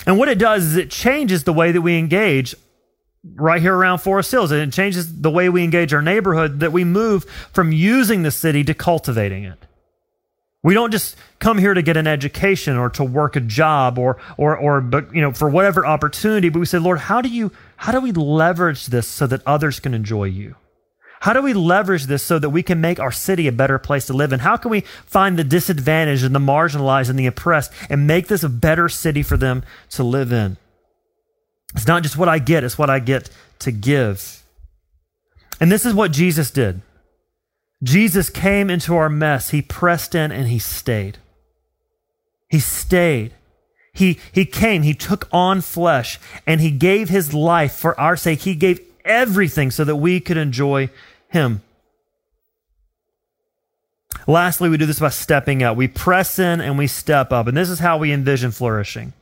And 0.06 0.18
what 0.18 0.28
it 0.28 0.38
does 0.38 0.66
is 0.66 0.76
it 0.76 0.92
changes 0.92 1.46
the 1.46 1.54
way 1.54 1.72
that 1.72 1.82
we 1.82 1.98
engage 1.98 2.54
right 3.24 3.62
here 3.62 3.76
around 3.76 4.00
Forest 4.00 4.32
Hills. 4.32 4.52
And 4.52 4.62
it 4.62 4.74
changes 4.74 5.22
the 5.22 5.32
way 5.32 5.48
we 5.48 5.64
engage 5.64 5.94
our 5.94 6.02
neighborhood, 6.02 6.60
that 6.60 6.74
we 6.74 6.84
move 6.84 7.24
from 7.54 7.72
using 7.72 8.24
the 8.24 8.32
city 8.32 8.64
to 8.66 8.74
cultivating 8.74 9.46
it. 9.46 9.66
We 10.64 10.76
don't 10.76 10.92
just 10.92 11.16
come 11.40 11.58
here 11.58 11.74
to 11.74 11.82
get 11.82 11.98
an 11.98 12.06
education 12.06 12.78
or 12.78 12.90
to 12.92 13.04
work 13.04 13.36
a 13.36 13.40
job 13.40 13.98
or 13.98 14.18
or 14.38 14.56
or 14.56 14.80
but 14.80 15.14
you 15.14 15.22
know 15.22 15.32
for 15.32 15.50
whatever 15.50 15.86
opportunity, 15.86 16.50
but 16.50 16.60
we 16.60 16.66
say, 16.66 16.78
Lord, 16.78 17.00
how 17.00 17.22
do 17.22 17.30
you 17.30 17.52
how 17.78 17.92
do 17.92 18.00
we 18.00 18.12
leverage 18.12 18.88
this 18.88 19.08
so 19.08 19.26
that 19.28 19.42
others 19.46 19.80
can 19.80 19.94
enjoy 19.94 20.26
you? 20.26 20.56
How 21.22 21.34
do 21.34 21.42
we 21.42 21.54
leverage 21.54 22.06
this 22.06 22.24
so 22.24 22.40
that 22.40 22.50
we 22.50 22.64
can 22.64 22.82
make 22.82 23.00
our 23.00 23.12
city 23.12 23.48
a 23.48 23.52
better 23.52 23.78
place 23.78 24.08
to 24.08 24.14
live 24.14 24.34
in? 24.34 24.40
How 24.40 24.58
can 24.58 24.72
we 24.72 24.82
find 25.06 25.38
the 25.38 25.44
disadvantaged 25.44 26.24
and 26.24 26.34
the 26.34 26.40
marginalized 26.40 27.12
and 27.12 27.18
the 27.18 27.28
oppressed 27.28 27.72
and 27.92 28.08
make 28.08 28.28
this 28.28 28.44
a 28.44 28.50
better 28.50 28.90
city 28.90 29.22
for 29.22 29.38
them 29.38 29.64
to 29.92 30.04
live 30.04 30.32
in? 30.32 30.58
It's 31.76 31.88
not 31.88 32.02
just 32.02 32.18
what 32.18 32.28
I 32.28 32.40
get, 32.40 32.64
it's 32.64 32.78
what 32.78 32.90
I 32.90 33.00
get 33.00 33.30
to 33.60 33.72
give. 33.72 34.44
And 35.60 35.72
this 35.72 35.86
is 35.86 35.94
what 35.94 36.12
Jesus 36.12 36.50
did. 36.50 36.82
Jesus 37.84 38.30
came 38.30 38.70
into 38.70 38.96
our 38.96 39.10
mess. 39.10 39.50
He 39.50 39.62
pressed 39.62 40.14
in 40.14 40.32
and 40.32 40.48
he 40.48 40.60
stayed. 40.60 41.18
He 42.50 42.60
stayed. 42.60 43.34
He, 43.94 44.20
he 44.32 44.46
came, 44.46 44.84
he 44.84 44.94
took 44.94 45.28
on 45.34 45.60
flesh, 45.62 46.18
and 46.48 46.62
he 46.62 46.72
gave 46.72 47.10
his 47.10 47.34
life 47.34 47.74
for 47.74 48.00
our 48.00 48.16
sake. 48.16 48.42
He 48.42 48.56
gave 48.56 48.80
everything 49.04 49.70
so 49.70 49.84
that 49.84 49.98
we 49.98 50.20
could 50.20 50.38
enjoy 50.38 50.90
him. 51.28 51.62
Lastly, 54.28 54.70
we 54.70 54.78
do 54.78 54.86
this 54.86 55.00
by 55.00 55.10
stepping 55.10 55.64
up. 55.64 55.76
We 55.76 55.88
press 55.88 56.40
in 56.40 56.62
and 56.62 56.78
we 56.78 56.88
step 56.88 57.32
up. 57.32 57.48
And 57.48 57.58
this 57.58 57.70
is 57.70 57.80
how 57.80 57.98
we 57.98 58.12
envision 58.12 58.52
flourishing. 58.52 59.14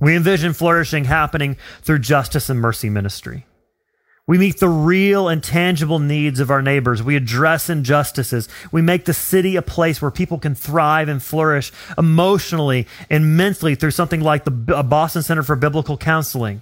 We 0.00 0.14
envision 0.14 0.52
flourishing 0.52 1.04
happening 1.04 1.56
through 1.82 1.98
justice 2.00 2.48
and 2.48 2.60
mercy 2.60 2.88
ministry. 2.88 3.44
We 4.28 4.36
meet 4.36 4.60
the 4.60 4.68
real 4.68 5.26
and 5.26 5.42
tangible 5.42 5.98
needs 5.98 6.38
of 6.38 6.50
our 6.50 6.60
neighbors. 6.60 7.02
We 7.02 7.16
address 7.16 7.70
injustices. 7.70 8.46
We 8.70 8.82
make 8.82 9.06
the 9.06 9.14
city 9.14 9.56
a 9.56 9.62
place 9.62 10.02
where 10.02 10.10
people 10.10 10.38
can 10.38 10.54
thrive 10.54 11.08
and 11.08 11.22
flourish 11.22 11.72
emotionally 11.96 12.86
and 13.08 13.38
mentally 13.38 13.74
through 13.74 13.92
something 13.92 14.20
like 14.20 14.44
the 14.44 14.50
Boston 14.50 15.22
Center 15.22 15.42
for 15.42 15.56
Biblical 15.56 15.96
Counseling. 15.96 16.60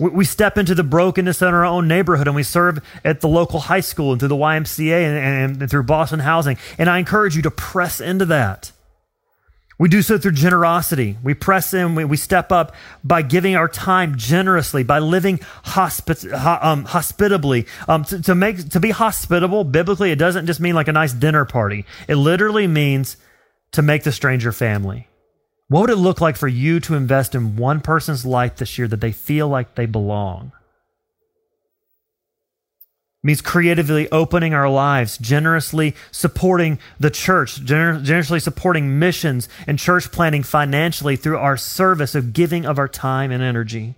We 0.00 0.24
step 0.24 0.58
into 0.58 0.74
the 0.74 0.82
brokenness 0.82 1.40
in 1.40 1.46
our 1.46 1.64
own 1.64 1.86
neighborhood 1.86 2.26
and 2.26 2.34
we 2.34 2.42
serve 2.42 2.84
at 3.04 3.20
the 3.20 3.28
local 3.28 3.60
high 3.60 3.78
school 3.78 4.10
and 4.10 4.18
through 4.18 4.30
the 4.30 4.34
YMCA 4.34 4.90
and, 4.90 5.62
and, 5.62 5.70
through 5.70 5.84
Boston 5.84 6.18
Housing. 6.18 6.58
And 6.76 6.90
I 6.90 6.98
encourage 6.98 7.36
you 7.36 7.42
to 7.42 7.52
press 7.52 8.00
into 8.00 8.24
that. 8.24 8.72
We 9.78 9.88
do 9.88 10.02
so 10.02 10.18
through 10.18 10.32
generosity. 10.32 11.18
We 11.22 11.34
press 11.34 11.74
in, 11.74 11.94
we, 11.94 12.04
we 12.04 12.16
step 12.16 12.52
up 12.52 12.74
by 13.02 13.22
giving 13.22 13.56
our 13.56 13.68
time 13.68 14.16
generously, 14.16 14.84
by 14.84 15.00
living 15.00 15.40
hospit, 15.64 16.24
um, 16.32 16.84
hospitably. 16.84 17.66
Um, 17.88 18.04
to, 18.04 18.22
to, 18.22 18.34
make, 18.34 18.68
to 18.70 18.80
be 18.80 18.90
hospitable, 18.90 19.64
biblically, 19.64 20.12
it 20.12 20.18
doesn't 20.18 20.46
just 20.46 20.60
mean 20.60 20.74
like 20.74 20.88
a 20.88 20.92
nice 20.92 21.12
dinner 21.12 21.44
party. 21.44 21.86
It 22.06 22.16
literally 22.16 22.66
means 22.66 23.16
to 23.72 23.82
make 23.82 24.04
the 24.04 24.12
stranger 24.12 24.52
family. 24.52 25.08
What 25.68 25.80
would 25.80 25.90
it 25.90 25.96
look 25.96 26.20
like 26.20 26.36
for 26.36 26.46
you 26.46 26.78
to 26.80 26.94
invest 26.94 27.34
in 27.34 27.56
one 27.56 27.80
person's 27.80 28.24
life 28.24 28.56
this 28.56 28.78
year 28.78 28.86
that 28.88 29.00
they 29.00 29.12
feel 29.12 29.48
like 29.48 29.74
they 29.74 29.86
belong? 29.86 30.52
Means 33.24 33.40
creatively 33.40 34.08
opening 34.12 34.52
our 34.52 34.68
lives, 34.68 35.16
generously 35.16 35.96
supporting 36.12 36.78
the 37.00 37.10
church, 37.10 37.64
gener- 37.64 38.02
generously 38.02 38.38
supporting 38.38 38.98
missions 38.98 39.48
and 39.66 39.78
church 39.78 40.12
planting 40.12 40.42
financially 40.42 41.16
through 41.16 41.38
our 41.38 41.56
service 41.56 42.14
of 42.14 42.34
giving 42.34 42.66
of 42.66 42.78
our 42.78 42.86
time 42.86 43.32
and 43.32 43.42
energy. 43.42 43.94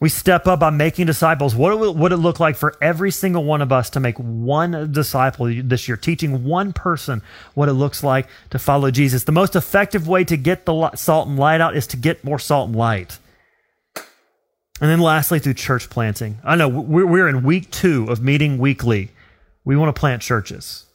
We 0.00 0.10
step 0.10 0.46
up 0.46 0.60
by 0.60 0.68
making 0.68 1.06
disciples. 1.06 1.54
What 1.54 1.96
would 1.96 2.12
it 2.12 2.18
look 2.18 2.40
like 2.40 2.56
for 2.56 2.74
every 2.82 3.10
single 3.10 3.42
one 3.42 3.62
of 3.62 3.72
us 3.72 3.88
to 3.90 4.00
make 4.00 4.18
one 4.18 4.92
disciple 4.92 5.46
this 5.46 5.88
year, 5.88 5.96
teaching 5.96 6.44
one 6.44 6.74
person 6.74 7.22
what 7.54 7.70
it 7.70 7.72
looks 7.72 8.04
like 8.04 8.28
to 8.50 8.58
follow 8.58 8.90
Jesus? 8.90 9.24
The 9.24 9.32
most 9.32 9.56
effective 9.56 10.06
way 10.06 10.24
to 10.24 10.36
get 10.36 10.66
the 10.66 10.90
salt 10.94 11.28
and 11.28 11.38
light 11.38 11.62
out 11.62 11.74
is 11.74 11.86
to 11.86 11.96
get 11.96 12.22
more 12.22 12.38
salt 12.38 12.68
and 12.68 12.76
light. 12.76 13.18
And 14.80 14.90
then 14.90 15.00
lastly, 15.00 15.38
through 15.38 15.54
church 15.54 15.88
planting. 15.88 16.38
I 16.42 16.56
know 16.56 16.68
we're 16.68 17.28
in 17.28 17.44
week 17.44 17.70
two 17.70 18.06
of 18.10 18.20
meeting 18.20 18.58
weekly. 18.58 19.10
We 19.64 19.76
want 19.76 19.94
to 19.94 19.98
plant 19.98 20.20
churches. 20.20 20.86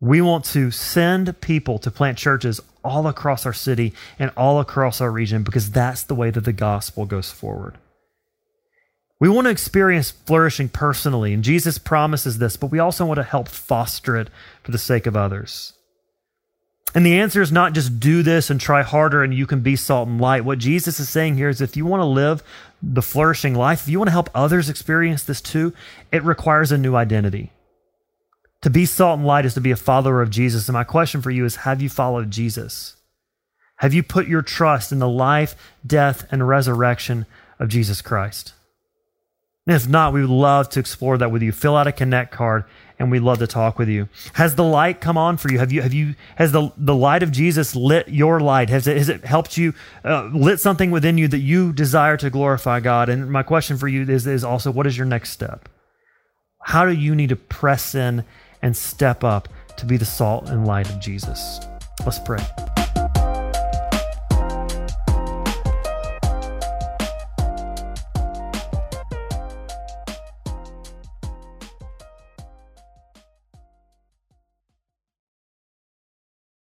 We 0.00 0.22
want 0.22 0.46
to 0.46 0.70
send 0.70 1.40
people 1.42 1.78
to 1.80 1.90
plant 1.90 2.16
churches 2.16 2.60
all 2.82 3.06
across 3.06 3.44
our 3.44 3.52
city 3.52 3.92
and 4.18 4.30
all 4.36 4.58
across 4.58 5.00
our 5.02 5.10
region 5.10 5.42
because 5.42 5.70
that's 5.70 6.02
the 6.02 6.14
way 6.14 6.30
that 6.30 6.44
the 6.44 6.54
gospel 6.54 7.04
goes 7.04 7.30
forward. 7.30 7.76
We 9.20 9.28
want 9.28 9.44
to 9.44 9.50
experience 9.50 10.10
flourishing 10.10 10.70
personally, 10.70 11.34
and 11.34 11.44
Jesus 11.44 11.76
promises 11.76 12.38
this, 12.38 12.56
but 12.56 12.70
we 12.70 12.78
also 12.78 13.04
want 13.04 13.18
to 13.18 13.22
help 13.22 13.48
foster 13.48 14.16
it 14.16 14.30
for 14.62 14.70
the 14.70 14.78
sake 14.78 15.06
of 15.06 15.14
others. 15.14 15.74
And 16.94 17.06
the 17.06 17.20
answer 17.20 17.40
is 17.40 17.52
not 17.52 17.72
just 17.72 18.00
do 18.00 18.22
this 18.22 18.50
and 18.50 18.60
try 18.60 18.82
harder 18.82 19.22
and 19.22 19.32
you 19.32 19.46
can 19.46 19.60
be 19.60 19.76
salt 19.76 20.08
and 20.08 20.20
light. 20.20 20.44
What 20.44 20.58
Jesus 20.58 20.98
is 20.98 21.08
saying 21.08 21.36
here 21.36 21.48
is 21.48 21.60
if 21.60 21.76
you 21.76 21.86
want 21.86 22.00
to 22.00 22.06
live 22.06 22.42
the 22.82 23.02
flourishing 23.02 23.54
life, 23.54 23.82
if 23.82 23.88
you 23.88 23.98
want 23.98 24.08
to 24.08 24.12
help 24.12 24.30
others 24.34 24.68
experience 24.68 25.22
this 25.22 25.40
too, 25.40 25.72
it 26.10 26.24
requires 26.24 26.72
a 26.72 26.78
new 26.78 26.96
identity. 26.96 27.52
To 28.62 28.70
be 28.70 28.86
salt 28.86 29.18
and 29.18 29.26
light 29.26 29.46
is 29.46 29.54
to 29.54 29.60
be 29.60 29.70
a 29.70 29.76
follower 29.76 30.20
of 30.20 30.30
Jesus. 30.30 30.68
And 30.68 30.74
my 30.74 30.84
question 30.84 31.22
for 31.22 31.30
you 31.30 31.44
is 31.44 31.56
have 31.56 31.80
you 31.80 31.88
followed 31.88 32.30
Jesus? 32.30 32.96
Have 33.76 33.94
you 33.94 34.02
put 34.02 34.26
your 34.26 34.42
trust 34.42 34.92
in 34.92 34.98
the 34.98 35.08
life, 35.08 35.54
death, 35.86 36.26
and 36.30 36.46
resurrection 36.46 37.24
of 37.58 37.68
Jesus 37.68 38.02
Christ? 38.02 38.52
And 39.70 39.76
if 39.76 39.88
not, 39.88 40.12
we 40.12 40.20
would 40.20 40.30
love 40.30 40.68
to 40.70 40.80
explore 40.80 41.16
that 41.18 41.30
with 41.30 41.42
you. 41.42 41.52
Fill 41.52 41.76
out 41.76 41.86
a 41.86 41.92
connect 41.92 42.32
card 42.32 42.64
and 42.98 43.08
we'd 43.08 43.20
love 43.20 43.38
to 43.38 43.46
talk 43.46 43.78
with 43.78 43.88
you. 43.88 44.08
Has 44.32 44.56
the 44.56 44.64
light 44.64 45.00
come 45.00 45.16
on 45.16 45.36
for 45.36 45.48
you? 45.48 45.60
Have 45.60 45.70
you 45.70 45.80
have 45.80 45.94
you 45.94 46.16
has 46.34 46.50
the 46.50 46.72
the 46.76 46.92
light 46.92 47.22
of 47.22 47.30
Jesus 47.30 47.76
lit 47.76 48.08
your 48.08 48.40
light? 48.40 48.68
Has 48.68 48.88
it 48.88 48.96
has 48.96 49.08
it 49.08 49.24
helped 49.24 49.56
you 49.56 49.72
uh, 50.04 50.24
lit 50.34 50.58
something 50.58 50.90
within 50.90 51.18
you 51.18 51.28
that 51.28 51.38
you 51.38 51.72
desire 51.72 52.16
to 52.16 52.30
glorify 52.30 52.80
God? 52.80 53.08
And 53.08 53.30
my 53.30 53.44
question 53.44 53.78
for 53.78 53.86
you 53.86 54.02
is 54.02 54.26
is 54.26 54.42
also 54.42 54.72
what 54.72 54.88
is 54.88 54.96
your 54.98 55.06
next 55.06 55.30
step? 55.30 55.68
How 56.64 56.84
do 56.84 56.90
you 56.90 57.14
need 57.14 57.28
to 57.28 57.36
press 57.36 57.94
in 57.94 58.24
and 58.62 58.76
step 58.76 59.22
up 59.22 59.48
to 59.76 59.86
be 59.86 59.98
the 59.98 60.04
salt 60.04 60.48
and 60.48 60.66
light 60.66 60.90
of 60.90 60.98
Jesus? 60.98 61.60
Let's 62.04 62.18
pray. 62.18 62.44